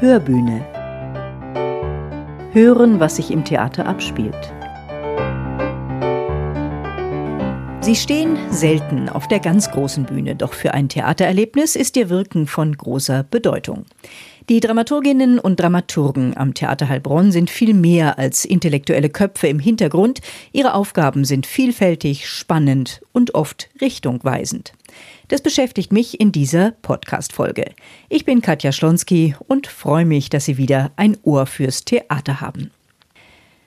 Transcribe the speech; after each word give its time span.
Hörbühne. 0.00 0.66
Hören, 2.52 2.98
was 2.98 3.16
sich 3.16 3.30
im 3.30 3.44
Theater 3.44 3.86
abspielt. 3.86 4.52
Sie 7.80 7.94
stehen 7.94 8.36
selten 8.50 9.08
auf 9.08 9.28
der 9.28 9.38
ganz 9.38 9.70
großen 9.70 10.04
Bühne, 10.04 10.34
doch 10.34 10.52
für 10.52 10.74
ein 10.74 10.88
Theatererlebnis 10.88 11.76
ist 11.76 11.96
ihr 11.96 12.10
Wirken 12.10 12.48
von 12.48 12.76
großer 12.76 13.22
Bedeutung. 13.22 13.84
Die 14.48 14.58
Dramaturginnen 14.58 15.38
und 15.38 15.60
Dramaturgen 15.60 16.36
am 16.36 16.54
Theater 16.54 16.88
Heilbronn 16.88 17.30
sind 17.30 17.48
viel 17.48 17.72
mehr 17.72 18.18
als 18.18 18.44
intellektuelle 18.44 19.10
Köpfe 19.10 19.46
im 19.46 19.60
Hintergrund. 19.60 20.20
Ihre 20.52 20.74
Aufgaben 20.74 21.24
sind 21.24 21.46
vielfältig, 21.46 22.28
spannend 22.28 23.00
und 23.12 23.34
oft 23.34 23.68
richtungweisend. 23.80 24.72
Das 25.28 25.42
beschäftigt 25.42 25.92
mich 25.92 26.20
in 26.20 26.32
dieser 26.32 26.72
Podcast-Folge. 26.82 27.66
Ich 28.08 28.24
bin 28.24 28.42
Katja 28.42 28.72
Schlonski 28.72 29.34
und 29.48 29.66
freue 29.66 30.04
mich, 30.04 30.30
dass 30.30 30.44
Sie 30.44 30.58
wieder 30.58 30.92
ein 30.96 31.16
Ohr 31.22 31.46
fürs 31.46 31.84
Theater 31.84 32.40
haben. 32.40 32.70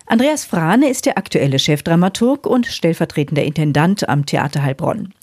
Andreas 0.06 0.46
Frane 0.46 0.90
ist 0.90 1.06
der 1.06 1.18
aktuelle 1.18 1.60
Chefdramaturg 1.60 2.48
und 2.48 2.66
stellvertretender 2.66 3.44
Intendant 3.44 4.08
am 4.08 4.26
Theater 4.26 4.64
Heilbronn. 4.64 5.14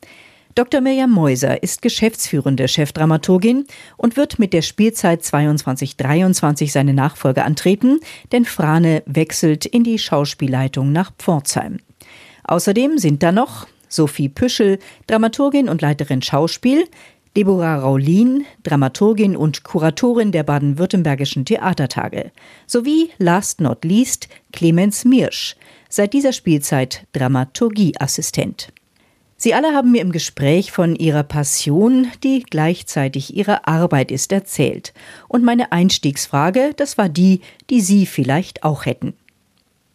Dr. 0.55 0.81
Mirjam 0.81 1.11
Meuser 1.11 1.65
ist 1.65 1.83
geschäftsführende 1.83 2.69
Chefdramaturgin 2.69 3.65
und 3.97 4.17
wird 4.17 4.39
mit 4.39 4.53
der 4.53 4.63
Spielzeit 4.63 5.23
22-23 5.23 6.71
seine 6.71 6.95
Nachfolge 6.95 7.45
antreten, 7.45 7.99
denn 8.31 8.45
Frane 8.45 9.03
wechselt 9.07 9.67
in 9.67 9.83
die 9.83 9.99
Schauspielleitung 9.99 10.93
nach 10.93 11.13
Pforzheim. 11.19 11.79
Außerdem 12.45 12.99
sind 12.99 13.23
da 13.25 13.33
noch 13.33 13.67
Sophie 13.89 14.29
Püschel, 14.29 14.79
Dramaturgin 15.07 15.69
und 15.69 15.83
Leiterin 15.83 16.23
Schauspiel, 16.23 16.85
Deborah 17.37 17.77
Raulin, 17.77 18.45
Dramaturgin 18.63 19.37
und 19.37 19.65
Kuratorin 19.65 20.31
der 20.31 20.45
baden-württembergischen 20.45 21.45
Theatertage, 21.45 22.31
sowie 22.67 23.11
last 23.19 23.61
not 23.61 23.85
least 23.85 24.29
Clemens 24.53 25.05
Mirsch, 25.05 25.57
seit 25.89 26.13
dieser 26.13 26.33
Spielzeit 26.33 27.07
Dramaturgieassistent. 27.13 28.73
Sie 29.37 29.53
alle 29.53 29.75
haben 29.75 29.91
mir 29.91 30.01
im 30.01 30.13
Gespräch 30.13 30.71
von 30.71 30.95
ihrer 30.95 31.25
Passion, 31.25 32.07
die 32.23 32.45
gleichzeitig 32.49 33.37
ihre 33.37 33.67
Arbeit 33.67 34.11
ist, 34.11 34.31
erzählt. 34.33 34.95
Und 35.29 35.45
meine 35.45 35.73
Einstiegsfrage, 35.73 36.71
das 36.77 36.97
war 36.99 37.09
die, 37.09 37.41
die 37.69 37.81
Sie 37.81 38.07
vielleicht 38.07 38.63
auch 38.63 38.87
hätten. 38.87 39.15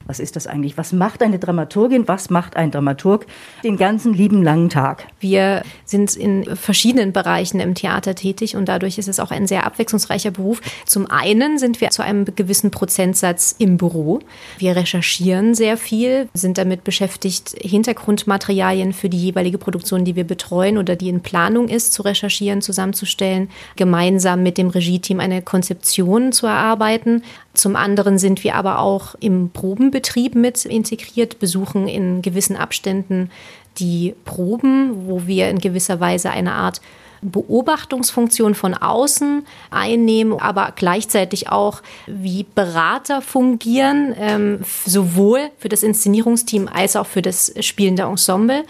Was 0.10 0.20
ist 0.20 0.36
das 0.36 0.48
eigentlich? 0.48 0.76
Was 0.76 0.92
macht 0.92 1.22
eine 1.22 1.38
Dramaturgin? 1.38 2.08
Was 2.08 2.32
macht 2.32 2.56
ein 2.56 2.72
Dramaturg 2.72 3.28
den 3.64 3.78
ganzen 3.78 4.12
lieben 4.12 4.42
langen 4.42 4.70
Tag? 4.70 5.06
Wir 5.20 5.62
sind 5.86 6.16
in 6.16 6.46
verschiedenen 6.56 7.14
Bereichen 7.14 7.60
im 7.60 7.76
Theater 7.76 8.16
tätig 8.16 8.56
und 8.56 8.68
dadurch 8.68 8.98
ist 8.98 9.08
es 9.08 9.20
auch 9.20 9.30
ein 9.30 9.46
sehr 9.46 9.68
abwechslungsreicher 9.68 10.32
Beruf. 10.32 10.62
Zum 10.88 11.06
einen 11.12 11.60
sind 11.60 11.80
wir 11.80 11.92
zu 11.92 12.02
einem 12.02 12.26
gewissen 12.26 12.72
Prozentsatz 12.72 13.54
im 13.60 13.78
Büro. 13.78 14.20
Wir 14.58 14.76
recherchieren 14.76 15.54
sehr 15.54 15.78
viel, 15.78 16.28
sind 16.34 16.58
damit 16.58 16.84
beschäftigt, 16.84 17.56
Hintergrundmaterialien 17.62 18.94
für 18.94 19.10
die 19.10 19.22
jeweilige 19.22 19.60
Produktion, 19.60 20.06
die 20.06 20.16
wir 20.16 20.24
betreuen 20.24 20.80
oder 20.80 20.96
die 20.96 21.10
in 21.10 21.22
Planung 21.22 21.68
ist, 21.68 21.94
zu 21.94 22.02
recherchieren, 22.02 22.64
zusammenzustellen, 22.64 23.52
gemeinsam 23.76 24.42
mit 24.42 24.58
dem 24.58 24.70
Regie-Team 24.70 25.20
eine 25.20 25.44
Konzeption 25.44 26.32
zu 26.32 26.48
erarbeiten. 26.48 27.22
Zum 27.54 27.76
anderen 27.76 28.20
sind 28.20 28.44
wir 28.44 28.56
aber 28.56 28.80
auch 28.80 29.16
im 29.20 29.50
Probenbetrieb 29.50 30.36
mit 30.36 30.66
integriert, 30.66 31.40
besuchen 31.40 31.88
in 31.88 32.22
gewissen 32.22 32.56
Abständen 32.56 33.32
die 33.78 34.16
Proben, 34.26 35.08
wo 35.08 35.26
wir 35.26 35.50
in 35.50 35.60
gewisser 35.60 36.00
Weise 36.00 36.30
eine 36.30 36.54
Art 36.54 36.82
Beobachtungsfunktion 37.22 38.56
von 38.56 38.74
außen 38.74 39.46
einnehmen, 39.72 40.40
aber 40.40 40.72
gleichzeitig 40.76 41.50
auch 41.50 41.82
wie 42.08 42.46
Berater 42.56 43.22
fungieren, 43.22 44.16
ähm, 44.18 44.60
sowohl 44.86 45.50
für 45.58 45.70
das 45.70 45.84
Inszenierungsteam 45.84 46.70
als 46.72 46.96
auch 46.96 47.08
für 47.08 47.22
das 47.22 47.54
spielende 47.60 48.04
Ensemble. 48.04 48.64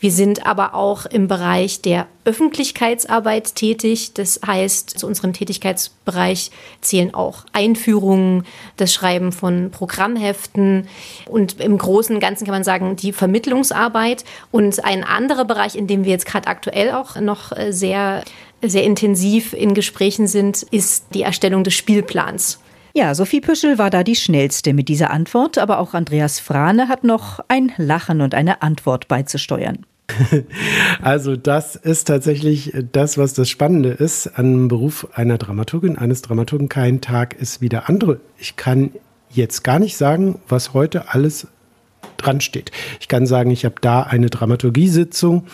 Wir 0.00 0.10
sind 0.10 0.46
aber 0.46 0.74
auch 0.74 1.06
im 1.06 1.28
Bereich 1.28 1.80
der 1.80 2.06
Öffentlichkeitsarbeit 2.24 3.54
tätig. 3.54 4.12
Das 4.14 4.40
heißt, 4.46 4.98
zu 4.98 5.06
unserem 5.06 5.32
Tätigkeitsbereich 5.32 6.50
zählen 6.80 7.14
auch 7.14 7.44
Einführungen, 7.52 8.44
das 8.76 8.92
Schreiben 8.92 9.32
von 9.32 9.70
Programmheften 9.70 10.88
und 11.26 11.60
im 11.60 11.78
Großen 11.78 12.14
und 12.14 12.20
Ganzen 12.20 12.44
kann 12.44 12.54
man 12.54 12.64
sagen, 12.64 12.96
die 12.96 13.12
Vermittlungsarbeit. 13.12 14.24
Und 14.50 14.84
ein 14.84 15.04
anderer 15.04 15.44
Bereich, 15.44 15.74
in 15.74 15.86
dem 15.86 16.04
wir 16.04 16.12
jetzt 16.12 16.26
gerade 16.26 16.48
aktuell 16.48 16.92
auch 16.92 17.18
noch 17.20 17.52
äh, 17.52 17.72
sehr, 17.72 18.24
sehr 18.62 18.84
intensiv 18.84 19.52
in 19.52 19.74
Gesprächen 19.74 20.26
sind, 20.26 20.62
ist 20.64 21.06
die 21.14 21.22
Erstellung 21.22 21.64
des 21.64 21.74
Spielplans. 21.74 22.58
Ja, 22.96 23.12
Sophie 23.16 23.40
Püschel 23.40 23.76
war 23.76 23.90
da 23.90 24.04
die 24.04 24.14
schnellste 24.14 24.72
mit 24.72 24.88
dieser 24.88 25.10
Antwort, 25.10 25.58
aber 25.58 25.80
auch 25.80 25.94
Andreas 25.94 26.38
Frane 26.38 26.86
hat 26.86 27.02
noch 27.02 27.40
ein 27.48 27.72
Lachen 27.76 28.20
und 28.20 28.36
eine 28.36 28.62
Antwort 28.62 29.08
beizusteuern. 29.08 29.84
Also 31.02 31.34
das 31.36 31.76
ist 31.76 32.04
tatsächlich 32.04 32.72
das, 32.92 33.18
was 33.18 33.34
das 33.34 33.48
Spannende 33.50 33.90
ist 33.90 34.38
an 34.38 34.68
Beruf 34.68 35.08
einer 35.14 35.38
Dramaturgin, 35.38 35.98
eines 35.98 36.22
Dramaturgen. 36.22 36.68
Kein 36.68 37.00
Tag 37.00 37.34
ist 37.34 37.60
wie 37.60 37.68
der 37.68 37.88
andere. 37.88 38.20
Ich 38.38 38.54
kann 38.56 38.92
jetzt 39.28 39.64
gar 39.64 39.80
nicht 39.80 39.96
sagen, 39.96 40.40
was 40.48 40.72
heute 40.72 41.12
alles 41.12 41.48
dran 42.16 42.40
steht. 42.40 42.70
Ich 43.00 43.08
kann 43.08 43.26
sagen, 43.26 43.50
ich 43.50 43.64
habe 43.64 43.76
da 43.80 44.02
eine 44.02 44.30
Dramaturgiesitzung, 44.30 45.46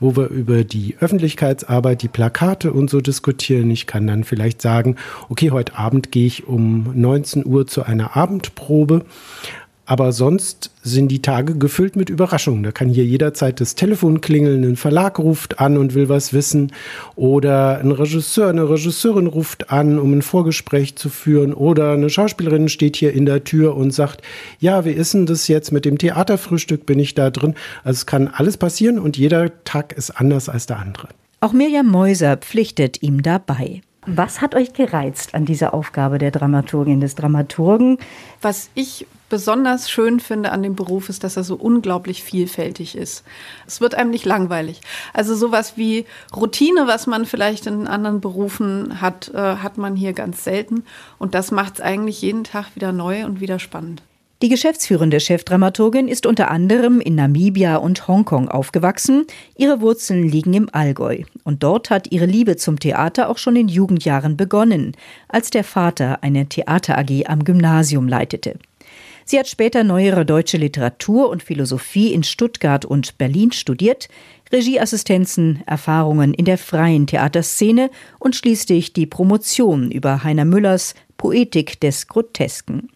wo 0.00 0.16
wir 0.16 0.28
über 0.28 0.64
die 0.64 0.96
Öffentlichkeitsarbeit, 1.00 2.02
die 2.02 2.08
Plakate 2.08 2.72
und 2.72 2.90
so 2.90 3.00
diskutieren. 3.00 3.70
Ich 3.70 3.86
kann 3.86 4.06
dann 4.06 4.24
vielleicht 4.24 4.62
sagen, 4.62 4.96
okay, 5.28 5.50
heute 5.50 5.76
Abend 5.76 6.12
gehe 6.12 6.26
ich 6.26 6.46
um 6.46 6.92
19 6.94 7.46
Uhr 7.46 7.66
zu 7.66 7.82
einer 7.84 8.16
Abendprobe. 8.16 9.04
Aber 9.84 10.12
sonst 10.12 10.70
sind 10.82 11.08
die 11.08 11.22
Tage 11.22 11.56
gefüllt 11.56 11.96
mit 11.96 12.08
Überraschungen. 12.08 12.62
Da 12.62 12.70
kann 12.70 12.88
hier 12.88 13.04
jederzeit 13.04 13.60
das 13.60 13.74
Telefon 13.74 14.20
klingeln, 14.20 14.62
ein 14.62 14.76
Verlag 14.76 15.18
ruft 15.18 15.58
an 15.58 15.76
und 15.76 15.94
will 15.94 16.08
was 16.08 16.32
wissen 16.32 16.72
oder 17.16 17.78
ein 17.78 17.90
Regisseur, 17.90 18.48
eine 18.48 18.68
Regisseurin 18.68 19.26
ruft 19.26 19.70
an, 19.70 19.98
um 19.98 20.12
ein 20.12 20.22
Vorgespräch 20.22 20.94
zu 20.94 21.08
führen 21.08 21.52
oder 21.52 21.92
eine 21.92 22.10
Schauspielerin 22.10 22.68
steht 22.68 22.96
hier 22.96 23.12
in 23.12 23.26
der 23.26 23.42
Tür 23.42 23.76
und 23.76 23.92
sagt, 23.92 24.22
ja, 24.60 24.84
wie 24.84 24.90
ist 24.90 25.14
denn 25.14 25.26
das 25.26 25.48
jetzt 25.48 25.72
mit 25.72 25.84
dem 25.84 25.98
Theaterfrühstück, 25.98 26.86
bin 26.86 27.00
ich 27.00 27.14
da 27.14 27.30
drin? 27.30 27.54
Also 27.82 27.98
es 27.98 28.06
kann 28.06 28.28
alles 28.28 28.56
passieren 28.56 29.00
und 29.00 29.16
jeder 29.18 29.64
Tag 29.64 29.92
ist 29.92 30.10
anders 30.12 30.48
als 30.48 30.66
der 30.66 30.78
andere. 30.78 31.08
Auch 31.40 31.52
Mirjam 31.52 31.88
Meuser 31.88 32.36
pflichtet 32.36 33.02
ihm 33.02 33.22
dabei. 33.22 33.82
Was 34.04 34.40
hat 34.40 34.56
euch 34.56 34.72
gereizt 34.72 35.32
an 35.34 35.44
dieser 35.44 35.72
Aufgabe 35.74 36.18
der 36.18 36.32
Dramaturgin, 36.32 37.00
des 37.00 37.14
Dramaturgen? 37.14 37.98
Was 38.40 38.68
ich 38.74 39.06
besonders 39.28 39.88
schön 39.88 40.18
finde 40.18 40.50
an 40.50 40.62
dem 40.62 40.74
Beruf 40.74 41.08
ist, 41.08 41.22
dass 41.22 41.36
er 41.36 41.44
so 41.44 41.54
unglaublich 41.54 42.24
vielfältig 42.24 42.96
ist. 42.96 43.24
Es 43.66 43.80
wird 43.80 43.94
einem 43.94 44.10
nicht 44.10 44.26
langweilig. 44.26 44.80
Also 45.14 45.36
sowas 45.36 45.76
wie 45.76 46.04
Routine, 46.34 46.86
was 46.86 47.06
man 47.06 47.26
vielleicht 47.26 47.66
in 47.66 47.86
anderen 47.86 48.20
Berufen 48.20 49.00
hat, 49.00 49.32
äh, 49.32 49.38
hat 49.38 49.78
man 49.78 49.94
hier 49.94 50.12
ganz 50.14 50.42
selten. 50.42 50.84
Und 51.18 51.34
das 51.34 51.52
macht 51.52 51.74
es 51.74 51.80
eigentlich 51.80 52.20
jeden 52.20 52.42
Tag 52.42 52.74
wieder 52.74 52.92
neu 52.92 53.24
und 53.24 53.40
wieder 53.40 53.60
spannend. 53.60 54.02
Die 54.42 54.48
geschäftsführende 54.48 55.20
Chefdramaturgin 55.20 56.08
ist 56.08 56.26
unter 56.26 56.50
anderem 56.50 57.00
in 57.00 57.14
Namibia 57.14 57.76
und 57.76 58.08
Hongkong 58.08 58.48
aufgewachsen. 58.48 59.24
Ihre 59.56 59.80
Wurzeln 59.80 60.28
liegen 60.28 60.52
im 60.52 60.68
Allgäu. 60.72 61.22
Und 61.44 61.62
dort 61.62 61.90
hat 61.90 62.10
ihre 62.10 62.26
Liebe 62.26 62.56
zum 62.56 62.80
Theater 62.80 63.28
auch 63.28 63.38
schon 63.38 63.54
in 63.54 63.68
Jugendjahren 63.68 64.36
begonnen, 64.36 64.96
als 65.28 65.50
der 65.50 65.62
Vater 65.62 66.24
eine 66.24 66.48
Theater 66.48 66.98
AG 66.98 67.26
am 67.26 67.44
Gymnasium 67.44 68.08
leitete. 68.08 68.58
Sie 69.24 69.38
hat 69.38 69.46
später 69.46 69.84
neuere 69.84 70.26
deutsche 70.26 70.56
Literatur 70.56 71.30
und 71.30 71.44
Philosophie 71.44 72.12
in 72.12 72.24
Stuttgart 72.24 72.84
und 72.84 73.18
Berlin 73.18 73.52
studiert, 73.52 74.08
Regieassistenzen, 74.52 75.62
Erfahrungen 75.66 76.34
in 76.34 76.46
der 76.46 76.58
freien 76.58 77.06
Theaterszene 77.06 77.90
und 78.18 78.34
schließlich 78.34 78.92
die 78.92 79.06
Promotion 79.06 79.92
über 79.92 80.24
Heiner 80.24 80.44
Müllers 80.44 80.96
Poetik 81.16 81.78
des 81.78 82.08
Grotesken. 82.08 82.88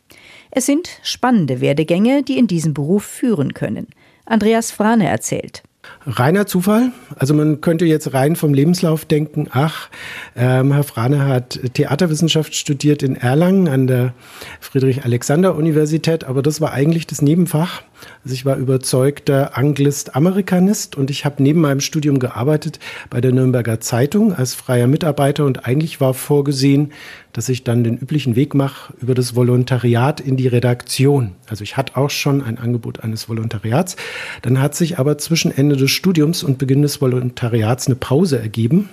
Es 0.50 0.66
sind 0.66 0.88
spannende 1.02 1.60
Werdegänge, 1.60 2.22
die 2.22 2.38
in 2.38 2.46
diesen 2.46 2.74
Beruf 2.74 3.04
führen 3.04 3.54
können. 3.54 3.88
Andreas 4.24 4.70
Frane 4.70 5.08
erzählt. 5.08 5.62
Reiner 6.04 6.46
Zufall. 6.46 6.92
Also 7.16 7.34
man 7.34 7.60
könnte 7.60 7.84
jetzt 7.84 8.12
rein 8.12 8.36
vom 8.36 8.54
Lebenslauf 8.54 9.04
denken, 9.04 9.48
ach, 9.50 9.88
ähm, 10.36 10.72
Herr 10.72 10.84
Frane 10.84 11.26
hat 11.26 11.60
Theaterwissenschaft 11.74 12.54
studiert 12.54 13.02
in 13.02 13.16
Erlangen 13.16 13.68
an 13.68 13.86
der 13.86 14.14
Friedrich-Alexander-Universität, 14.60 16.24
aber 16.24 16.42
das 16.42 16.60
war 16.60 16.72
eigentlich 16.72 17.06
das 17.06 17.22
Nebenfach. 17.22 17.82
Also 18.24 18.34
ich 18.34 18.44
war 18.44 18.56
überzeugter 18.56 19.56
Anglist-Amerikanist 19.56 20.96
und 20.96 21.10
ich 21.10 21.24
habe 21.24 21.42
neben 21.42 21.60
meinem 21.60 21.80
Studium 21.80 22.18
gearbeitet 22.18 22.78
bei 23.10 23.20
der 23.20 23.32
Nürnberger 23.32 23.80
Zeitung 23.80 24.32
als 24.32 24.54
freier 24.54 24.86
Mitarbeiter 24.86 25.44
und 25.44 25.66
eigentlich 25.66 26.00
war 26.00 26.14
vorgesehen, 26.14 26.92
dass 27.36 27.50
ich 27.50 27.64
dann 27.64 27.84
den 27.84 27.98
üblichen 27.98 28.34
Weg 28.34 28.54
mache 28.54 28.94
über 28.98 29.14
das 29.14 29.36
Volontariat 29.36 30.20
in 30.20 30.38
die 30.38 30.48
Redaktion. 30.48 31.32
Also 31.46 31.64
ich 31.64 31.76
hatte 31.76 31.96
auch 31.96 32.08
schon 32.08 32.42
ein 32.42 32.56
Angebot 32.56 33.00
eines 33.00 33.28
Volontariats. 33.28 33.96
Dann 34.40 34.60
hat 34.60 34.74
sich 34.74 34.98
aber 34.98 35.18
zwischen 35.18 35.56
Ende 35.56 35.76
des 35.76 35.90
Studiums 35.90 36.42
und 36.42 36.56
Beginn 36.56 36.80
des 36.80 37.02
Volontariats 37.02 37.88
eine 37.88 37.96
Pause 37.96 38.38
ergeben. 38.38 38.88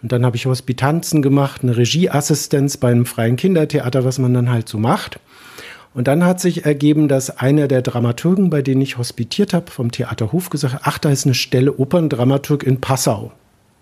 Und 0.00 0.12
dann 0.12 0.24
habe 0.24 0.36
ich 0.36 0.46
Hospitanzen 0.46 1.22
gemacht, 1.22 1.62
eine 1.62 1.76
Regieassistenz 1.76 2.76
bei 2.76 2.90
einem 2.92 3.04
freien 3.04 3.34
Kindertheater, 3.34 4.04
was 4.04 4.18
man 4.18 4.32
dann 4.32 4.48
halt 4.48 4.68
so 4.68 4.78
macht. 4.78 5.18
Und 5.94 6.06
dann 6.06 6.24
hat 6.24 6.40
sich 6.40 6.64
ergeben, 6.64 7.08
dass 7.08 7.38
einer 7.38 7.66
der 7.66 7.82
Dramaturgen, 7.82 8.50
bei 8.50 8.62
denen 8.62 8.80
ich 8.80 8.98
hospitiert 8.98 9.52
habe, 9.54 9.70
vom 9.70 9.90
Theaterhof 9.90 10.50
gesagt 10.50 10.74
hat, 10.74 10.82
ach, 10.84 10.98
da 10.98 11.10
ist 11.10 11.24
eine 11.24 11.34
Stelle 11.34 11.78
Operndramaturg 11.78 12.62
in 12.62 12.80
Passau. 12.80 13.32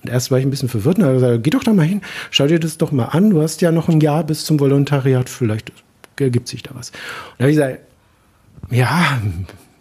Und 0.03 0.11
erst 0.11 0.31
war 0.31 0.39
ich 0.39 0.45
ein 0.45 0.51
bisschen 0.51 0.69
verwirrt 0.69 0.99
und 0.99 1.05
habe 1.05 1.15
gesagt, 1.15 1.43
geh 1.43 1.51
doch 1.51 1.65
da 1.65 1.73
mal 1.73 1.85
hin, 1.85 2.03
schau 2.31 2.47
dir 2.47 2.61
das 2.61 2.79
doch 2.79 2.93
mal 2.93 3.07
an, 3.07 3.31
du 3.31 3.43
hast 3.43 3.61
ja 3.61 3.73
noch 3.73 3.89
ein 3.89 4.01
Jahr 4.01 4.25
bis 4.25 4.45
zum 4.45 4.61
Volontariat, 4.61 5.29
vielleicht 5.29 5.73
ergibt 6.19 6.49
sich 6.49 6.63
da 6.63 6.71
was. 6.75 6.91
Und 6.91 6.97
da 7.39 7.45
habe 7.45 7.51
ich 7.51 7.57
gesagt, 7.57 7.81
ja, 8.71 9.21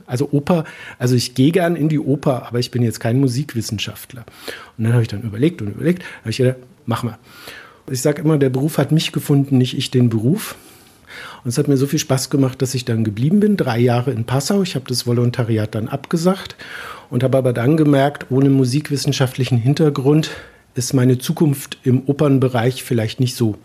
also 0.08 0.30
Oper, 0.32 0.66
also 1.00 1.16
ich 1.16 1.34
gehe 1.36 1.52
gern 1.52 1.76
in 1.76 1.90
die 1.90 2.00
Oper, 2.00 2.48
aber 2.48 2.60
ich 2.60 2.72
bin 2.72 2.84
jetzt 2.84 3.00
kein 3.00 3.20
Musikwissenschaftler. 3.20 4.26
Und 4.78 4.84
dann 4.84 4.94
habe 4.94 5.02
ich 5.02 5.08
dann 5.08 5.22
überlegt 5.22 5.62
und 5.62 5.70
überlegt, 5.70 6.04
habe 6.22 6.30
ich 6.30 6.38
gedacht, 6.38 6.58
mach 6.86 7.04
mal. 7.04 7.18
Ich 7.90 8.02
sage 8.02 8.22
immer, 8.22 8.38
der 8.38 8.50
Beruf 8.50 8.78
hat 8.78 8.92
mich 8.92 9.12
gefunden, 9.12 9.58
nicht 9.58 9.78
ich 9.78 9.92
den 9.92 10.10
Beruf. 10.10 10.56
Und 11.44 11.50
es 11.50 11.58
hat 11.58 11.68
mir 11.68 11.78
so 11.78 11.88
viel 11.88 12.00
Spaß 12.00 12.30
gemacht, 12.30 12.62
dass 12.62 12.74
ich 12.76 12.86
dann 12.86 13.04
geblieben 13.04 13.40
bin, 13.40 13.58
drei 13.58 13.80
Jahre 13.80 14.12
in 14.12 14.26
Passau. 14.26 14.62
Ich 14.62 14.76
habe 14.76 14.86
das 14.88 15.08
Volontariat 15.08 15.76
dann 15.76 15.88
abgesagt 15.88 16.56
und 17.10 17.24
habe 17.24 17.38
aber 17.38 17.54
dann 17.54 17.78
gemerkt, 17.78 18.28
ohne 18.32 18.50
musikwissenschaftlichen 18.50 19.58
Hintergrund 19.58 20.32
ist 20.76 20.94
meine 20.94 21.18
Zukunft 21.18 21.78
im 21.84 22.04
Opernbereich 22.06 22.84
vielleicht 22.84 23.20
nicht 23.20 23.36
so 23.36 23.56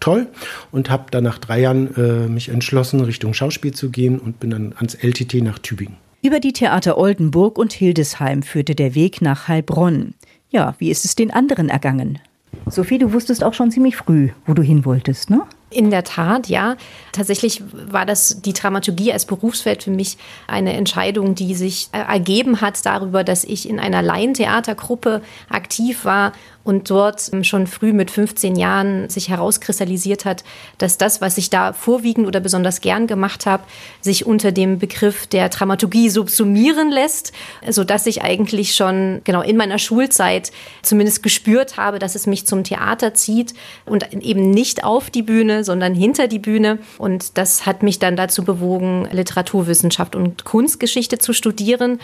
toll 0.00 0.26
und 0.70 0.90
habe 0.90 1.10
dann 1.10 1.24
nach 1.24 1.38
drei 1.38 1.60
Jahren 1.60 1.94
äh, 1.96 2.28
mich 2.28 2.48
entschlossen, 2.48 3.00
Richtung 3.00 3.34
Schauspiel 3.34 3.72
zu 3.72 3.90
gehen 3.90 4.18
und 4.18 4.40
bin 4.40 4.50
dann 4.50 4.74
ans 4.76 4.94
LTT 4.94 5.34
nach 5.42 5.58
Tübingen. 5.58 5.96
Über 6.22 6.40
die 6.40 6.52
Theater 6.52 6.98
Oldenburg 6.98 7.58
und 7.58 7.72
Hildesheim 7.72 8.42
führte 8.42 8.74
der 8.74 8.94
Weg 8.94 9.22
nach 9.22 9.48
Heilbronn. 9.48 10.14
Ja, 10.50 10.74
wie 10.78 10.90
ist 10.90 11.04
es 11.04 11.14
den 11.14 11.30
anderen 11.30 11.68
ergangen? 11.68 12.18
Sophie, 12.66 12.98
du 12.98 13.12
wusstest 13.12 13.42
auch 13.42 13.54
schon 13.54 13.70
ziemlich 13.70 13.96
früh, 13.96 14.28
wo 14.46 14.54
du 14.54 14.62
hin 14.62 14.84
wolltest, 14.84 15.30
ne? 15.30 15.42
In 15.72 15.90
der 15.90 16.04
Tat, 16.04 16.48
ja. 16.48 16.76
Tatsächlich 17.12 17.62
war 17.72 18.06
das 18.06 18.42
die 18.42 18.52
Dramaturgie 18.52 19.12
als 19.12 19.26
Berufsfeld 19.26 19.82
für 19.82 19.90
mich 19.90 20.16
eine 20.46 20.72
Entscheidung, 20.74 21.34
die 21.34 21.54
sich 21.54 21.88
ergeben 21.92 22.60
hat 22.60 22.84
darüber, 22.84 23.24
dass 23.24 23.44
ich 23.44 23.68
in 23.68 23.78
einer 23.80 24.02
Laientheatergruppe 24.02 25.22
aktiv 25.48 26.04
war 26.04 26.32
und 26.64 26.90
dort 26.90 27.30
schon 27.42 27.66
früh 27.66 27.92
mit 27.92 28.10
15 28.10 28.56
Jahren 28.56 29.08
sich 29.08 29.28
herauskristallisiert 29.28 30.24
hat, 30.24 30.44
dass 30.78 30.96
das, 30.96 31.20
was 31.20 31.38
ich 31.38 31.50
da 31.50 31.72
vorwiegend 31.72 32.26
oder 32.26 32.40
besonders 32.40 32.80
gern 32.80 33.06
gemacht 33.06 33.46
habe, 33.46 33.64
sich 34.00 34.26
unter 34.26 34.52
dem 34.52 34.78
Begriff 34.78 35.26
der 35.26 35.48
Dramaturgie 35.48 36.08
subsumieren 36.08 36.90
lässt, 36.90 37.32
sodass 37.68 38.06
ich 38.06 38.22
eigentlich 38.22 38.74
schon 38.74 39.22
genau 39.24 39.42
in 39.42 39.56
meiner 39.56 39.78
Schulzeit 39.78 40.52
zumindest 40.82 41.22
gespürt 41.22 41.76
habe, 41.76 41.98
dass 41.98 42.14
es 42.14 42.26
mich 42.26 42.46
zum 42.46 42.62
Theater 42.64 43.14
zieht 43.14 43.54
und 43.84 44.12
eben 44.12 44.50
nicht 44.50 44.84
auf 44.84 45.10
die 45.10 45.22
Bühne, 45.22 45.61
sondern 45.64 45.94
hinter 45.94 46.28
die 46.28 46.38
Bühne. 46.38 46.78
Und 46.98 47.38
das 47.38 47.66
hat 47.66 47.82
mich 47.82 47.98
dann 47.98 48.16
dazu 48.16 48.44
bewogen, 48.44 49.08
Literaturwissenschaft 49.12 50.16
und 50.16 50.44
Kunstgeschichte 50.44 51.18
zu 51.18 51.32
studieren. 51.32 51.98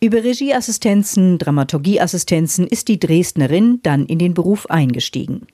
Über 0.00 0.22
Regieassistenzen, 0.22 1.38
Dramaturgieassistenzen 1.38 2.66
ist 2.66 2.88
die 2.88 3.00
Dresdnerin 3.00 3.80
dann 3.82 4.06
in 4.06 4.18
den 4.18 4.34
Beruf 4.34 4.66
eingestiegen. 4.66 5.46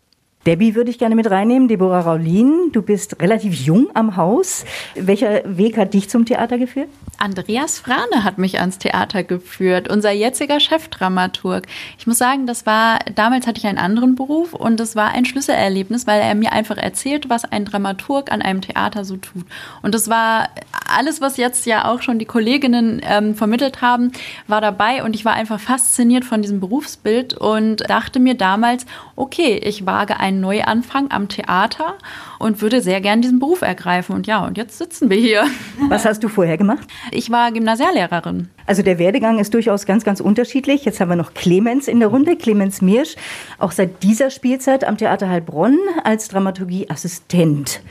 Debbie 0.47 0.75
würde 0.75 0.91
ich 0.91 0.99
gerne 0.99 1.14
mit 1.14 1.31
reinnehmen. 1.31 1.69
Deborah 1.69 2.00
Raulin, 2.00 2.70
du 2.73 2.81
bist 2.81 3.20
relativ 3.20 3.55
jung 3.55 3.88
am 3.93 4.17
Haus. 4.17 4.64
Welcher 4.94 5.43
Weg 5.44 5.76
hat 5.76 5.93
dich 5.93 6.08
zum 6.08 6.25
Theater 6.25 6.56
geführt? 6.56 6.88
Andreas 7.20 7.78
Frane 7.78 8.25
hat 8.25 8.38
mich 8.38 8.61
ans 8.61 8.78
Theater 8.78 9.22
geführt, 9.22 9.90
unser 9.90 10.11
jetziger 10.11 10.58
Chefdramaturg. 10.58 11.67
Ich 11.99 12.06
muss 12.06 12.17
sagen, 12.17 12.46
das 12.46 12.64
war, 12.64 12.99
damals 13.14 13.46
hatte 13.46 13.58
ich 13.58 13.67
einen 13.67 13.76
anderen 13.76 14.14
Beruf 14.14 14.55
und 14.55 14.81
das 14.81 14.96
war 14.96 15.11
ein 15.11 15.26
Schlüsselerlebnis, 15.26 16.06
weil 16.06 16.22
er 16.22 16.34
mir 16.34 16.52
einfach 16.52 16.78
erzählt, 16.78 17.28
was 17.28 17.44
ein 17.44 17.67
Dramaturg 17.67 18.32
an 18.32 18.40
einem 18.40 18.62
Theater 18.62 19.05
so 19.05 19.19
tut. 19.19 19.44
Und 19.82 19.94
das 19.94 20.08
war 20.08 20.49
alles, 20.88 21.20
was 21.20 21.37
jetzt 21.37 21.67
ja 21.67 21.84
auch 21.84 22.00
schon 22.00 22.19
die 22.19 22.25
Kolleginnen 22.25 23.02
ähm, 23.05 23.34
vermittelt 23.34 23.82
haben, 23.82 24.12
war 24.46 24.62
dabei 24.62 25.05
und 25.05 25.14
ich 25.14 25.26
war 25.26 25.34
einfach 25.34 25.61
fasziniert 25.61 26.25
von 26.25 26.40
diesem 26.40 26.58
Berufsbild 26.58 27.34
und 27.34 27.88
dachte 27.90 28.19
mir 28.19 28.34
damals, 28.34 28.87
okay, 29.14 29.61
ich 29.62 29.84
wage 29.84 30.19
einen 30.19 30.40
Neuanfang 30.40 31.11
am 31.11 31.28
Theater 31.28 31.99
und 32.40 32.62
würde 32.62 32.81
sehr 32.81 33.02
gern 33.02 33.20
diesen 33.20 33.38
Beruf 33.38 33.60
ergreifen. 33.60 34.14
Und 34.14 34.26
ja, 34.26 34.44
und 34.44 34.56
jetzt 34.56 34.78
sitzen 34.78 35.10
wir 35.10 35.19
hier. 35.19 35.44
Was 35.90 36.06
hast 36.06 36.25
du 36.25 36.28
vorher 36.28 36.56
gemacht? 36.56 36.88
Ich 37.12 37.31
war 37.31 37.52
Gymnasiallehrerin. 37.52 38.48
Also 38.66 38.82
der 38.82 38.98
Werdegang 38.98 39.38
ist 39.38 39.52
durchaus 39.52 39.84
ganz, 39.84 40.04
ganz 40.04 40.20
unterschiedlich. 40.20 40.87
Jetzt 40.87 41.00
haben 41.00 41.10
wir 41.10 41.16
noch 41.16 41.34
Clemens 41.34 41.87
in 41.87 42.00
der 42.00 42.08
Runde, 42.08 42.37
Clemens 42.37 42.81
Mirsch, 42.81 43.16
auch 43.58 43.72
seit 43.72 44.02
dieser 44.02 44.31
Spielzeit 44.31 44.84
am 44.84 44.96
Theater 44.96 45.28
Heilbronn 45.28 45.78
als 46.02 46.28
Dramaturgieassistent. 46.28 47.82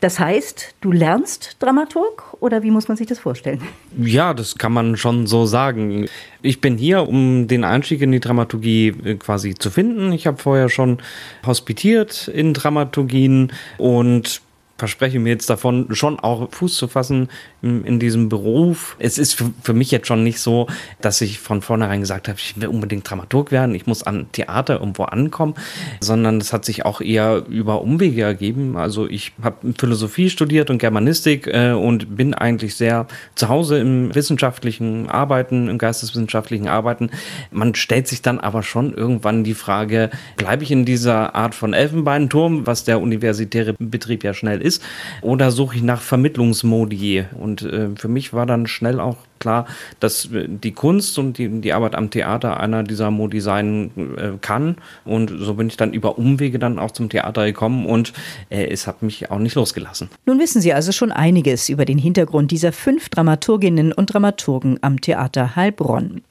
Das 0.00 0.20
heißt, 0.20 0.74
du 0.80 0.92
lernst 0.92 1.56
Dramaturg 1.58 2.36
oder 2.40 2.62
wie 2.62 2.70
muss 2.70 2.88
man 2.88 2.96
sich 2.96 3.06
das 3.06 3.18
vorstellen? 3.18 3.60
Ja, 3.96 4.32
das 4.32 4.56
kann 4.56 4.72
man 4.72 4.96
schon 4.96 5.26
so 5.26 5.46
sagen. 5.46 6.08
Ich 6.40 6.60
bin 6.60 6.78
hier, 6.78 7.08
um 7.08 7.48
den 7.48 7.64
Einstieg 7.64 8.00
in 8.02 8.12
die 8.12 8.20
Dramaturgie 8.20 8.94
äh, 9.04 9.14
quasi 9.14 9.54
zu 9.54 9.70
finden. 9.70 10.12
Ich 10.12 10.26
habe 10.26 10.36
vorher 10.36 10.68
schon 10.68 10.98
hospitiert 11.44 12.28
in 12.28 12.54
Dramaturgien 12.54 13.52
und 13.76 14.40
verspreche 14.78 15.18
mir 15.18 15.30
jetzt 15.30 15.50
davon, 15.50 15.88
schon 15.90 16.20
auch 16.20 16.50
Fuß 16.52 16.76
zu 16.76 16.86
fassen 16.86 17.28
in, 17.62 17.84
in 17.84 17.98
diesem 17.98 18.28
Beruf. 18.28 18.96
Es 19.00 19.18
ist 19.18 19.34
für, 19.34 19.50
für, 19.62 19.74
mich 19.74 19.90
jetzt 19.90 20.06
schon 20.06 20.22
nicht 20.22 20.40
so, 20.40 20.68
dass 21.00 21.20
ich 21.20 21.40
von 21.40 21.62
vornherein 21.62 22.00
gesagt 22.00 22.28
habe, 22.28 22.38
ich 22.38 22.58
will 22.60 22.68
unbedingt 22.68 23.08
Dramaturg 23.08 23.50
werden, 23.50 23.74
ich 23.74 23.86
muss 23.86 24.04
an 24.04 24.30
Theater 24.30 24.78
irgendwo 24.78 25.02
ankommen, 25.02 25.54
sondern 26.00 26.38
es 26.38 26.52
hat 26.52 26.64
sich 26.64 26.84
auch 26.84 27.00
eher 27.00 27.44
über 27.48 27.82
Umwege 27.82 28.22
ergeben. 28.22 28.76
Also 28.76 29.08
ich 29.08 29.32
habe 29.42 29.74
Philosophie 29.76 30.30
studiert 30.30 30.70
und 30.70 30.78
Germanistik 30.78 31.48
äh, 31.48 31.72
und 31.72 32.16
bin 32.16 32.34
eigentlich 32.34 32.76
sehr 32.76 33.08
zu 33.34 33.48
Hause 33.48 33.78
im 33.78 34.14
wissenschaftlichen 34.14 35.08
Arbeiten, 35.08 35.68
im 35.68 35.78
geisteswissenschaftlichen 35.78 36.68
Arbeiten. 36.68 37.10
Man 37.50 37.74
stellt 37.74 38.06
sich 38.06 38.22
dann 38.22 38.38
aber 38.38 38.62
schon 38.62 38.94
irgendwann 38.94 39.42
die 39.42 39.54
Frage, 39.54 40.10
bleibe 40.36 40.62
ich 40.62 40.70
in 40.70 40.84
dieser 40.84 41.34
Art 41.34 41.56
von 41.56 41.72
Elfenbeinturm, 41.72 42.66
was 42.66 42.84
der 42.84 43.00
universitäre 43.00 43.74
Betrieb 43.78 44.22
ja 44.22 44.34
schnell 44.34 44.60
ist, 44.60 44.67
ist, 44.68 44.82
oder 45.22 45.50
suche 45.50 45.76
ich 45.76 45.82
nach 45.82 46.00
Vermittlungsmodi. 46.00 47.24
Und 47.38 47.62
äh, 47.62 47.88
für 47.96 48.08
mich 48.08 48.32
war 48.32 48.46
dann 48.46 48.66
schnell 48.66 49.00
auch 49.00 49.16
klar, 49.38 49.66
dass 50.00 50.26
äh, 50.26 50.46
die 50.48 50.72
Kunst 50.72 51.18
und 51.18 51.38
die, 51.38 51.48
die 51.60 51.72
Arbeit 51.72 51.94
am 51.94 52.10
Theater 52.10 52.60
einer 52.60 52.82
dieser 52.82 53.10
Modi 53.10 53.40
sein 53.40 53.90
äh, 54.16 54.38
kann. 54.40 54.76
Und 55.04 55.32
so 55.38 55.54
bin 55.54 55.68
ich 55.68 55.76
dann 55.76 55.92
über 55.92 56.18
Umwege 56.18 56.58
dann 56.58 56.78
auch 56.78 56.90
zum 56.90 57.08
Theater 57.08 57.46
gekommen 57.46 57.86
und 57.86 58.12
äh, 58.50 58.66
es 58.66 58.86
hat 58.86 59.02
mich 59.02 59.30
auch 59.30 59.38
nicht 59.38 59.54
losgelassen. 59.54 60.10
Nun 60.26 60.38
wissen 60.38 60.60
Sie 60.60 60.72
also 60.72 60.92
schon 60.92 61.12
einiges 61.12 61.68
über 61.68 61.84
den 61.84 61.98
Hintergrund 61.98 62.50
dieser 62.50 62.72
fünf 62.72 63.08
Dramaturginnen 63.08 63.92
und 63.92 64.12
Dramaturgen 64.12 64.78
am 64.82 65.00
Theater 65.00 65.56
Heilbronn. 65.56 66.22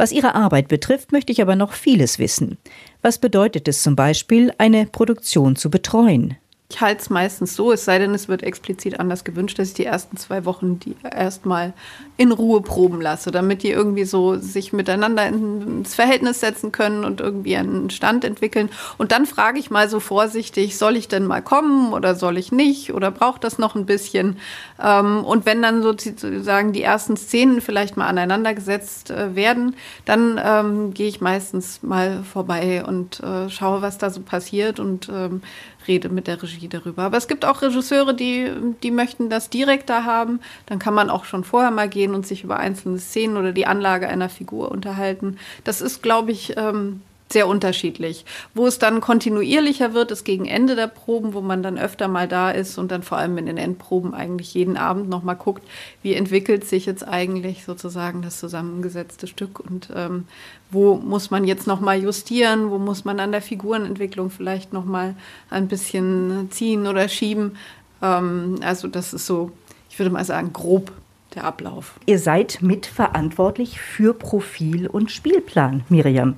Was 0.00 0.12
ihre 0.12 0.36
Arbeit 0.36 0.68
betrifft, 0.68 1.10
möchte 1.10 1.32
ich 1.32 1.42
aber 1.42 1.56
noch 1.56 1.72
vieles 1.72 2.20
wissen. 2.20 2.56
Was 3.02 3.18
bedeutet 3.18 3.66
es 3.66 3.82
zum 3.82 3.96
Beispiel, 3.96 4.52
eine 4.56 4.86
Produktion 4.86 5.56
zu 5.56 5.70
betreuen? 5.70 6.36
Ich 6.70 6.82
halte 6.82 7.00
es 7.00 7.08
meistens 7.08 7.56
so, 7.56 7.72
es 7.72 7.86
sei 7.86 7.98
denn, 7.98 8.12
es 8.12 8.28
wird 8.28 8.42
explizit 8.42 9.00
anders 9.00 9.24
gewünscht, 9.24 9.58
dass 9.58 9.68
ich 9.68 9.74
die 9.74 9.86
ersten 9.86 10.18
zwei 10.18 10.44
Wochen 10.44 10.78
die 10.78 10.96
erstmal 11.02 11.72
in 12.18 12.30
Ruhe 12.30 12.60
proben 12.60 13.00
lasse, 13.00 13.30
damit 13.30 13.62
die 13.62 13.70
irgendwie 13.70 14.04
so 14.04 14.36
sich 14.36 14.74
miteinander 14.74 15.26
ins 15.26 15.94
Verhältnis 15.94 16.40
setzen 16.40 16.70
können 16.70 17.06
und 17.06 17.22
irgendwie 17.22 17.56
einen 17.56 17.88
Stand 17.88 18.22
entwickeln. 18.22 18.68
Und 18.98 19.12
dann 19.12 19.24
frage 19.24 19.58
ich 19.58 19.70
mal 19.70 19.88
so 19.88 19.98
vorsichtig, 19.98 20.76
soll 20.76 20.96
ich 20.96 21.08
denn 21.08 21.24
mal 21.24 21.40
kommen 21.40 21.94
oder 21.94 22.14
soll 22.14 22.36
ich 22.36 22.52
nicht 22.52 22.92
oder 22.92 23.10
braucht 23.12 23.44
das 23.44 23.56
noch 23.56 23.74
ein 23.74 23.86
bisschen? 23.86 24.36
Ähm, 24.78 25.24
und 25.24 25.46
wenn 25.46 25.62
dann 25.62 25.80
sozusagen 25.80 26.74
die 26.74 26.82
ersten 26.82 27.16
Szenen 27.16 27.62
vielleicht 27.62 27.96
mal 27.96 28.08
aneinander 28.08 28.52
gesetzt 28.52 29.10
äh, 29.10 29.34
werden, 29.34 29.74
dann 30.04 30.38
ähm, 30.44 30.92
gehe 30.92 31.08
ich 31.08 31.22
meistens 31.22 31.82
mal 31.82 32.24
vorbei 32.24 32.84
und 32.84 33.20
äh, 33.20 33.48
schaue, 33.48 33.80
was 33.80 33.96
da 33.96 34.10
so 34.10 34.20
passiert 34.20 34.80
und 34.80 35.08
ähm, 35.08 35.40
rede 35.88 36.08
mit 36.08 36.26
der 36.26 36.42
Regie 36.42 36.68
darüber. 36.68 37.02
Aber 37.02 37.16
es 37.16 37.26
gibt 37.26 37.44
auch 37.44 37.62
Regisseure, 37.62 38.14
die, 38.14 38.50
die 38.82 38.90
möchten 38.90 39.30
das 39.30 39.50
direkter 39.50 40.04
haben. 40.04 40.40
Dann 40.66 40.78
kann 40.78 40.94
man 40.94 41.10
auch 41.10 41.24
schon 41.24 41.44
vorher 41.44 41.70
mal 41.70 41.88
gehen 41.88 42.14
und 42.14 42.26
sich 42.26 42.44
über 42.44 42.58
einzelne 42.58 42.98
Szenen 42.98 43.36
oder 43.36 43.52
die 43.52 43.66
Anlage 43.66 44.08
einer 44.08 44.28
Figur 44.28 44.70
unterhalten. 44.70 45.38
Das 45.64 45.80
ist, 45.80 46.02
glaube 46.02 46.30
ich, 46.30 46.56
ähm, 46.56 47.00
sehr 47.30 47.46
unterschiedlich. 47.46 48.24
Wo 48.54 48.66
es 48.66 48.78
dann 48.78 49.00
kontinuierlicher 49.00 49.94
wird, 49.94 50.10
ist 50.10 50.24
gegen 50.24 50.46
Ende 50.46 50.76
der 50.76 50.86
Proben, 50.86 51.34
wo 51.34 51.40
man 51.40 51.62
dann 51.62 51.78
öfter 51.78 52.08
mal 52.08 52.28
da 52.28 52.50
ist 52.50 52.78
und 52.78 52.90
dann 52.90 53.02
vor 53.02 53.18
allem 53.18 53.38
in 53.38 53.46
den 53.46 53.58
Endproben 53.58 54.14
eigentlich 54.14 54.54
jeden 54.54 54.76
Abend 54.76 55.08
noch 55.08 55.22
mal 55.22 55.34
guckt, 55.34 55.62
wie 56.02 56.14
entwickelt 56.14 56.64
sich 56.64 56.86
jetzt 56.86 57.06
eigentlich 57.06 57.64
sozusagen 57.64 58.22
das 58.22 58.38
zusammengesetzte 58.40 59.26
Stück 59.26 59.60
und 59.60 59.88
ähm, 59.94 60.24
wo 60.70 60.96
muss 60.96 61.30
man 61.30 61.44
jetzt 61.44 61.66
noch 61.66 61.80
mal 61.80 62.00
justieren, 62.00 62.70
wo 62.70 62.78
muss 62.78 63.04
man 63.04 63.20
an 63.20 63.32
der 63.32 63.42
Figurenentwicklung 63.42 64.30
vielleicht 64.30 64.72
noch 64.72 64.84
mal 64.84 65.14
ein 65.50 65.68
bisschen 65.68 66.48
ziehen 66.50 66.86
oder 66.86 67.08
schieben. 67.08 67.56
Ähm, 68.02 68.56
also 68.62 68.88
das 68.88 69.12
ist 69.12 69.26
so 69.26 69.52
ich 69.98 70.00
würde 70.00 70.12
mal 70.12 70.24
sagen, 70.24 70.52
grob 70.52 70.92
der 71.34 71.42
Ablauf. 71.42 71.98
Ihr 72.06 72.20
seid 72.20 72.62
mitverantwortlich 72.62 73.80
für 73.80 74.14
Profil 74.14 74.86
und 74.86 75.10
Spielplan, 75.10 75.82
Miriam. 75.88 76.36